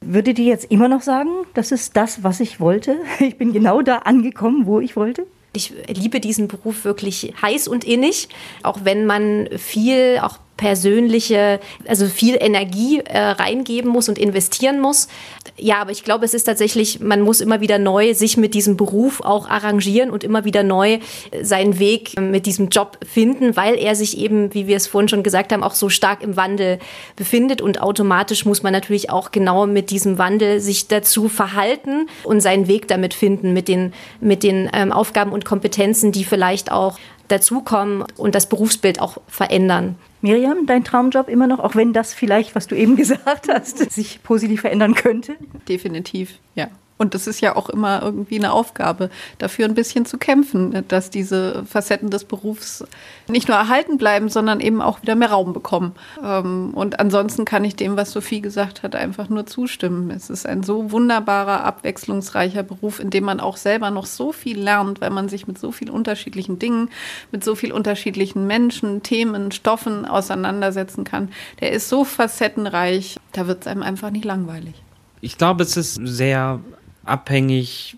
Würdet 0.00 0.38
ihr 0.38 0.46
jetzt 0.46 0.70
immer 0.70 0.88
noch 0.88 1.02
sagen, 1.02 1.28
das 1.52 1.72
ist 1.72 1.98
das, 1.98 2.24
was 2.24 2.40
ich 2.40 2.58
wollte? 2.58 2.96
Ich 3.20 3.36
bin 3.36 3.52
genau 3.52 3.82
da 3.82 3.98
angekommen, 3.98 4.64
wo 4.64 4.80
ich 4.80 4.96
wollte? 4.96 5.26
Ich 5.52 5.74
liebe 5.88 6.20
diesen 6.20 6.48
Beruf 6.48 6.86
wirklich 6.86 7.34
heiß 7.42 7.68
und 7.68 7.84
innig, 7.84 8.30
auch 8.62 8.78
wenn 8.84 9.04
man 9.04 9.50
viel 9.58 10.20
auch 10.22 10.38
persönliche, 10.60 11.58
also 11.88 12.04
viel 12.04 12.36
Energie 12.38 12.98
äh, 12.98 13.18
reingeben 13.18 13.90
muss 13.90 14.10
und 14.10 14.18
investieren 14.18 14.78
muss. 14.78 15.08
Ja, 15.56 15.80
aber 15.80 15.90
ich 15.90 16.04
glaube, 16.04 16.26
es 16.26 16.34
ist 16.34 16.44
tatsächlich, 16.44 17.00
man 17.00 17.22
muss 17.22 17.40
immer 17.40 17.62
wieder 17.62 17.78
neu 17.78 18.12
sich 18.12 18.36
mit 18.36 18.52
diesem 18.52 18.76
Beruf 18.76 19.22
auch 19.22 19.48
arrangieren 19.48 20.10
und 20.10 20.22
immer 20.22 20.44
wieder 20.44 20.62
neu 20.62 20.98
seinen 21.40 21.78
Weg 21.78 22.20
mit 22.20 22.44
diesem 22.44 22.68
Job 22.68 22.98
finden, 23.10 23.56
weil 23.56 23.78
er 23.78 23.94
sich 23.94 24.18
eben, 24.18 24.52
wie 24.52 24.66
wir 24.66 24.76
es 24.76 24.86
vorhin 24.86 25.08
schon 25.08 25.22
gesagt 25.22 25.50
haben, 25.54 25.62
auch 25.62 25.74
so 25.74 25.88
stark 25.88 26.22
im 26.22 26.36
Wandel 26.36 26.78
befindet 27.16 27.62
und 27.62 27.80
automatisch 27.80 28.44
muss 28.44 28.62
man 28.62 28.74
natürlich 28.74 29.08
auch 29.08 29.30
genau 29.30 29.66
mit 29.66 29.90
diesem 29.90 30.18
Wandel 30.18 30.60
sich 30.60 30.88
dazu 30.88 31.30
verhalten 31.30 32.06
und 32.22 32.42
seinen 32.42 32.68
Weg 32.68 32.86
damit 32.86 33.14
finden, 33.14 33.54
mit 33.54 33.66
den, 33.66 33.94
mit 34.20 34.42
den 34.42 34.68
ähm, 34.74 34.92
Aufgaben 34.92 35.32
und 35.32 35.46
Kompetenzen, 35.46 36.12
die 36.12 36.24
vielleicht 36.24 36.70
auch 36.70 36.98
dazukommen 37.28 38.04
und 38.18 38.34
das 38.34 38.46
Berufsbild 38.46 39.00
auch 39.00 39.16
verändern. 39.26 39.96
Miriam, 40.22 40.66
dein 40.66 40.84
Traumjob 40.84 41.28
immer 41.28 41.46
noch, 41.46 41.58
auch 41.60 41.74
wenn 41.74 41.92
das 41.92 42.14
vielleicht, 42.14 42.54
was 42.54 42.66
du 42.66 42.76
eben 42.76 42.96
gesagt 43.04 43.48
hast, 43.48 43.90
sich 43.90 44.22
positiv 44.22 44.62
verändern 44.62 44.94
könnte? 44.94 45.36
Definitiv, 45.68 46.38
ja. 46.54 46.68
Und 47.00 47.14
das 47.14 47.26
ist 47.26 47.40
ja 47.40 47.56
auch 47.56 47.70
immer 47.70 48.02
irgendwie 48.02 48.36
eine 48.36 48.52
Aufgabe, 48.52 49.08
dafür 49.38 49.64
ein 49.64 49.72
bisschen 49.72 50.04
zu 50.04 50.18
kämpfen, 50.18 50.84
dass 50.88 51.08
diese 51.08 51.64
Facetten 51.64 52.10
des 52.10 52.24
Berufs 52.24 52.84
nicht 53.26 53.48
nur 53.48 53.56
erhalten 53.56 53.96
bleiben, 53.96 54.28
sondern 54.28 54.60
eben 54.60 54.82
auch 54.82 55.00
wieder 55.00 55.14
mehr 55.14 55.30
Raum 55.30 55.54
bekommen. 55.54 55.94
Ähm, 56.22 56.72
und 56.74 57.00
ansonsten 57.00 57.46
kann 57.46 57.64
ich 57.64 57.74
dem, 57.74 57.96
was 57.96 58.12
Sophie 58.12 58.42
gesagt 58.42 58.82
hat, 58.82 58.94
einfach 58.94 59.30
nur 59.30 59.46
zustimmen. 59.46 60.10
Es 60.10 60.28
ist 60.28 60.44
ein 60.44 60.62
so 60.62 60.92
wunderbarer, 60.92 61.64
abwechslungsreicher 61.64 62.64
Beruf, 62.64 63.00
in 63.00 63.08
dem 63.08 63.24
man 63.24 63.40
auch 63.40 63.56
selber 63.56 63.90
noch 63.90 64.04
so 64.04 64.30
viel 64.30 64.60
lernt, 64.60 65.00
weil 65.00 65.08
man 65.08 65.30
sich 65.30 65.46
mit 65.46 65.58
so 65.58 65.72
vielen 65.72 65.92
unterschiedlichen 65.92 66.58
Dingen, 66.58 66.90
mit 67.32 67.42
so 67.42 67.54
vielen 67.54 67.72
unterschiedlichen 67.72 68.46
Menschen, 68.46 69.02
Themen, 69.02 69.52
Stoffen 69.52 70.04
auseinandersetzen 70.04 71.04
kann. 71.04 71.30
Der 71.60 71.72
ist 71.72 71.88
so 71.88 72.04
facettenreich, 72.04 73.16
da 73.32 73.46
wird 73.46 73.62
es 73.62 73.68
einem 73.68 73.82
einfach 73.82 74.10
nicht 74.10 74.26
langweilig. 74.26 74.74
Ich 75.22 75.38
glaube, 75.38 75.62
es 75.62 75.76
ist 75.76 75.94
sehr 76.02 76.60
abhängig 77.04 77.96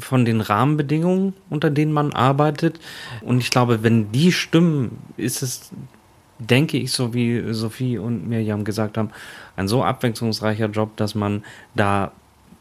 von 0.00 0.24
den 0.24 0.40
Rahmenbedingungen, 0.40 1.34
unter 1.48 1.70
denen 1.70 1.92
man 1.92 2.12
arbeitet. 2.12 2.78
Und 3.22 3.38
ich 3.38 3.50
glaube, 3.50 3.82
wenn 3.82 4.12
die 4.12 4.32
stimmen, 4.32 4.98
ist 5.16 5.42
es, 5.42 5.70
denke 6.38 6.76
ich, 6.76 6.92
so 6.92 7.14
wie 7.14 7.52
Sophie 7.52 7.98
und 7.98 8.28
Mirjam 8.28 8.64
gesagt 8.64 8.98
haben, 8.98 9.10
ein 9.56 9.68
so 9.68 9.82
abwechslungsreicher 9.82 10.66
Job, 10.66 10.96
dass 10.96 11.14
man 11.14 11.44
da 11.74 12.12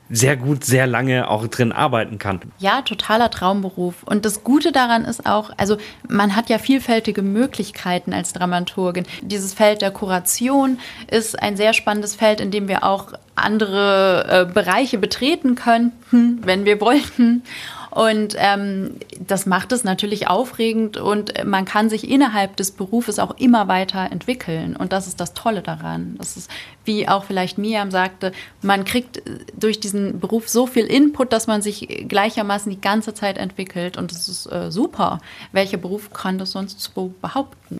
sehr 0.09 0.37
gut, 0.37 0.63
sehr 0.63 0.87
lange 0.87 1.29
auch 1.29 1.47
drin 1.47 1.71
arbeiten 1.71 2.17
kann. 2.17 2.39
Ja, 2.59 2.81
totaler 2.81 3.29
Traumberuf. 3.29 4.03
Und 4.03 4.25
das 4.25 4.43
Gute 4.43 4.71
daran 4.71 5.05
ist 5.05 5.25
auch, 5.25 5.51
also 5.57 5.77
man 6.07 6.35
hat 6.35 6.49
ja 6.49 6.59
vielfältige 6.59 7.21
Möglichkeiten 7.21 8.13
als 8.13 8.33
Dramaturgin. 8.33 9.05
Dieses 9.21 9.53
Feld 9.53 9.81
der 9.81 9.91
Kuration 9.91 10.79
ist 11.09 11.41
ein 11.41 11.57
sehr 11.57 11.73
spannendes 11.73 12.15
Feld, 12.15 12.39
in 12.39 12.51
dem 12.51 12.67
wir 12.67 12.83
auch 12.83 13.13
andere 13.35 14.47
äh, 14.49 14.53
Bereiche 14.53 14.97
betreten 14.97 15.55
könnten, 15.55 16.45
wenn 16.45 16.65
wir 16.65 16.81
wollten. 16.81 17.43
Und 17.91 18.35
ähm, 18.37 18.95
das 19.19 19.45
macht 19.45 19.71
es 19.71 19.83
natürlich 19.83 20.27
aufregend 20.27 20.97
und 20.97 21.33
man 21.45 21.65
kann 21.65 21.89
sich 21.89 22.09
innerhalb 22.09 22.55
des 22.57 22.71
Berufes 22.71 23.19
auch 23.19 23.37
immer 23.37 23.67
weiter 23.67 24.11
entwickeln. 24.11 24.75
Und 24.75 24.93
das 24.93 25.07
ist 25.07 25.19
das 25.19 25.33
Tolle 25.33 25.61
daran. 25.61 26.15
Das 26.17 26.37
ist, 26.37 26.49
wie 26.85 27.07
auch 27.07 27.23
vielleicht 27.23 27.57
Miam 27.57 27.91
sagte, 27.91 28.31
man 28.61 28.85
kriegt 28.85 29.21
durch 29.57 29.79
diesen 29.79 30.19
Beruf 30.19 30.49
so 30.49 30.67
viel 30.67 30.85
Input, 30.85 31.33
dass 31.33 31.47
man 31.47 31.61
sich 31.61 32.05
gleichermaßen 32.07 32.71
die 32.71 32.81
ganze 32.81 33.13
Zeit 33.13 33.37
entwickelt. 33.37 33.97
Und 33.97 34.11
das 34.11 34.27
ist 34.27 34.45
äh, 34.51 34.71
super. 34.71 35.19
Welcher 35.51 35.77
Beruf 35.77 36.11
kann 36.11 36.37
das 36.37 36.51
sonst 36.51 36.79
so 36.79 37.13
behaupten? 37.21 37.79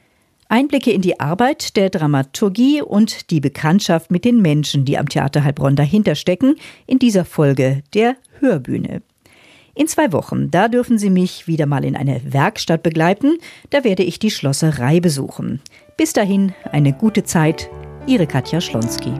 Einblicke 0.50 0.92
in 0.92 1.02
die 1.02 1.20
Arbeit 1.20 1.76
der 1.76 1.90
Dramaturgie 1.90 2.82
und 2.82 3.32
die 3.32 3.42
Bekanntschaft 3.42 4.12
mit 4.12 4.24
den 4.24 4.42
Menschen, 4.42 4.86
die 4.86 4.98
am 4.98 5.10
Theater 5.10 5.44
Heilbronn 5.44 5.76
dahinter 5.76 6.16
stecken, 6.16 6.56
in 6.86 7.00
dieser 7.00 7.26
Folge 7.26 7.84
der 7.94 8.16
Hörbühne. 8.40 9.02
In 9.78 9.88
zwei 9.88 10.12
Wochen, 10.12 10.50
da 10.50 10.70
dürfen 10.70 10.98
Sie 10.98 11.12
mich 11.12 11.48
wieder 11.48 11.68
mal 11.68 11.86
in 11.86 11.96
eine 11.96 12.20
Werkstatt 12.26 12.82
begleiten, 12.82 13.38
da 13.70 13.84
werde 13.84 14.02
ich 14.02 14.18
die 14.18 14.32
Schlosserei 14.32 15.00
besuchen. 15.00 15.62
Bis 15.98 16.14
dahin 16.14 16.54
eine 16.72 16.94
gute 16.94 17.24
Zeit, 17.24 17.70
Ihre 18.08 18.26
Katja 18.26 18.60
Schlonski. 18.60 19.14